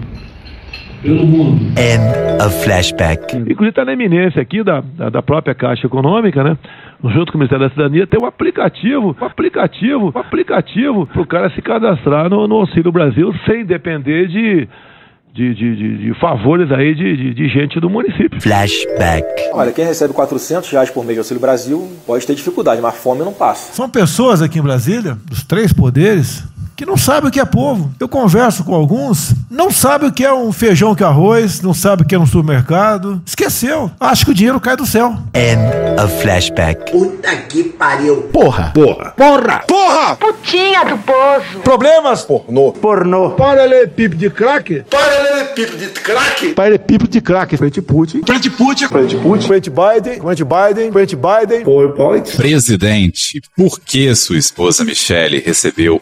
pelo 1.01 1.25
mundo. 1.25 1.61
End 1.77 2.43
of 2.43 2.63
Flashback. 2.63 3.35
Inclusive 3.35 3.69
está 3.69 3.85
na 3.85 3.93
eminência 3.93 4.41
aqui 4.41 4.63
da, 4.63 4.81
da, 4.81 5.09
da, 5.09 5.21
própria 5.21 5.53
Caixa 5.53 5.85
Econômica, 5.85 6.43
né? 6.43 6.57
Junto 7.03 7.33
com 7.33 7.37
o 7.37 7.39
Ministério 7.39 7.65
da 7.65 7.69
Cidadania, 7.69 8.07
tem 8.07 8.17
um 8.23 8.25
aplicativo, 8.25 9.15
um 9.19 9.25
aplicativo, 9.25 10.13
um 10.15 10.19
aplicativo 10.19 11.05
para 11.05 11.21
o 11.21 11.27
cara 11.27 11.49
se 11.49 11.61
cadastrar 11.61 12.29
no, 12.29 12.47
no 12.47 12.55
Auxílio 12.55 12.93
Brasil 12.93 13.35
sem 13.45 13.65
depender 13.65 14.27
de, 14.27 14.69
de, 15.33 15.55
de, 15.55 15.75
de, 15.75 15.97
de, 15.97 16.19
favores 16.19 16.71
aí 16.71 16.93
de, 16.93 17.17
de, 17.17 17.33
de, 17.33 17.49
gente 17.49 17.79
do 17.79 17.89
município. 17.89 18.39
Flashback. 18.39 19.25
Olha, 19.51 19.71
quem 19.71 19.83
recebe 19.83 20.13
400 20.13 20.69
reais 20.69 20.91
por 20.91 21.03
mês 21.03 21.15
de 21.15 21.19
Auxílio 21.21 21.41
Brasil 21.41 21.91
pode 22.05 22.27
ter 22.27 22.35
dificuldade, 22.35 22.79
mas 22.79 22.95
fome 22.95 23.21
não 23.21 23.33
passa. 23.33 23.73
São 23.73 23.89
pessoas 23.89 24.43
aqui 24.43 24.59
em 24.59 24.61
Brasília, 24.61 25.17
dos 25.25 25.43
três 25.43 25.73
poderes, 25.73 26.43
que 26.75 26.85
não 26.85 26.97
sabem 26.97 27.29
o 27.29 27.31
que 27.31 27.39
é 27.39 27.45
povo. 27.45 27.93
Eu 27.99 28.07
converso 28.07 28.63
com 28.63 28.73
alguns, 28.73 29.33
não 29.49 29.71
sabem 29.71 30.09
o 30.09 30.11
que 30.11 30.23
é 30.23 30.33
um 30.33 30.51
feijão 30.51 30.95
com 30.95 31.05
arroz, 31.05 31.61
não 31.61 31.73
sabem 31.73 32.05
o 32.05 32.07
que 32.07 32.15
é 32.15 32.19
um 32.19 32.25
supermercado. 32.25 33.21
Esqueceu. 33.25 33.91
Acho 33.99 34.25
que 34.25 34.31
o 34.31 34.33
dinheiro 34.33 34.59
cai 34.59 34.75
do 34.75 34.85
céu. 34.85 35.17
End 35.33 35.61
of 36.03 36.21
Flashback. 36.21 36.91
Puta 36.91 37.35
que 37.35 37.63
pariu. 37.63 38.23
Porra. 38.33 38.71
Porra. 38.73 39.11
Porra. 39.11 39.59
Porra. 39.67 40.15
Putinha 40.15 40.83
do 40.85 40.97
poço. 40.99 41.59
Problemas? 41.63 42.23
Pornô. 42.23 42.71
Pornô. 42.71 43.31
Paralelepípedo 43.31 44.17
de 44.17 44.29
crack? 44.29 44.83
Paralelepípedo 44.89 45.77
de 45.77 45.87
crack? 45.87 46.53
Paralelepípedo 46.53 47.09
de 47.09 47.21
crack. 47.21 47.57
Frente 47.57 47.81
Putin. 47.81 48.21
Frente 48.25 48.49
Putin. 48.49 48.87
Frente 48.87 49.15
Putin. 49.17 49.47
Frente 49.47 49.69
Biden. 49.69 50.21
Frente 50.21 50.43
Biden. 50.43 50.91
Frente 50.91 51.15
Biden. 51.15 51.63
PowerPoint. 51.63 52.35
Presidente, 52.35 53.41
por 53.55 53.79
que 53.79 54.13
sua 54.15 54.37
esposa 54.37 54.83
Michele 54.83 55.39
recebeu 55.39 56.01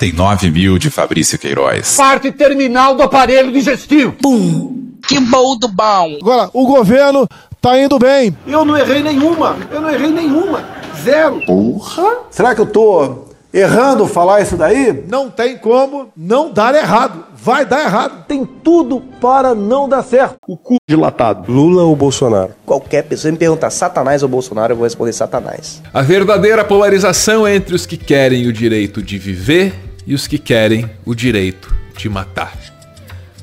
89 0.00 0.50
mil 0.50 0.78
de 0.78 0.88
Fabrício 0.90 1.38
Queiroz? 1.38 1.94
Parte 1.96 2.32
terminal 2.32 2.94
do 2.94 3.02
aparelho 3.02 3.52
digestivo. 3.52 4.12
Pum. 4.12 4.94
Que 5.06 5.20
bom 5.20 5.58
do 5.58 5.68
bom. 5.68 6.16
Agora, 6.22 6.48
o 6.54 6.66
governo 6.66 7.28
tá 7.60 7.78
indo 7.78 7.98
bem. 7.98 8.34
Eu 8.46 8.64
não 8.64 8.78
errei 8.78 9.02
nenhuma. 9.02 9.58
Eu 9.70 9.82
não 9.82 9.90
errei 9.90 10.10
nenhuma. 10.10 10.64
Zero. 11.02 11.42
Porra. 11.44 12.16
Será 12.30 12.54
que 12.54 12.62
eu 12.62 12.66
tô 12.66 13.26
errando 13.52 14.06
falar 14.06 14.40
isso 14.40 14.56
daí? 14.56 15.04
Não 15.06 15.28
tem 15.28 15.58
como 15.58 16.08
não 16.16 16.50
dar 16.50 16.74
errado. 16.74 17.26
Vai 17.34 17.66
dar 17.66 17.84
errado. 17.84 18.24
Tem 18.26 18.46
tudo 18.46 19.02
para 19.20 19.54
não 19.54 19.86
dar 19.86 20.02
certo. 20.02 20.36
O 20.48 20.56
cu 20.56 20.76
dilatado. 20.88 21.52
Lula 21.52 21.82
ou 21.82 21.94
Bolsonaro? 21.94 22.52
Qualquer 22.64 23.02
pessoa 23.04 23.32
me 23.32 23.38
perguntar 23.38 23.68
Satanás 23.68 24.22
ou 24.22 24.28
Bolsonaro, 24.30 24.72
eu 24.72 24.76
vou 24.76 24.84
responder 24.84 25.12
Satanás. 25.12 25.82
A 25.92 26.00
verdadeira 26.00 26.64
polarização 26.64 27.46
é 27.46 27.54
entre 27.54 27.74
os 27.74 27.84
que 27.84 27.98
querem 27.98 28.46
o 28.46 28.52
direito 28.52 29.02
de 29.02 29.18
viver 29.18 29.89
e 30.06 30.14
os 30.14 30.26
que 30.26 30.38
querem 30.38 30.88
o 31.04 31.14
direito 31.14 31.74
de 31.96 32.08
matar. 32.08 32.56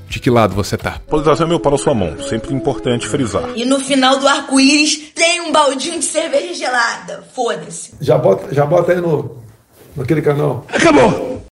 De 0.09 0.19
que 0.19 0.29
lado 0.29 0.55
você 0.55 0.77
tá? 0.77 0.99
Polarização 1.07 1.45
é 1.45 1.49
meu 1.49 1.59
para 1.59 1.75
a 1.75 1.77
sua 1.77 1.93
mão, 1.93 2.17
sempre 2.27 2.53
importante 2.53 3.07
frisar. 3.07 3.49
E 3.55 3.65
no 3.65 3.79
final 3.79 4.17
do 4.17 4.27
arco-íris 4.27 5.11
tem 5.13 5.41
um 5.41 5.51
baldinho 5.51 5.99
de 5.99 6.05
cerveja 6.05 6.53
gelada. 6.53 7.23
Foda-se. 7.33 7.93
Já 7.99 8.17
bota, 8.17 8.53
já 8.53 8.65
bota 8.65 8.93
aí 8.93 9.01
no, 9.01 9.37
naquele 9.95 10.21
canal. 10.21 10.65
Acabou! 10.69 11.46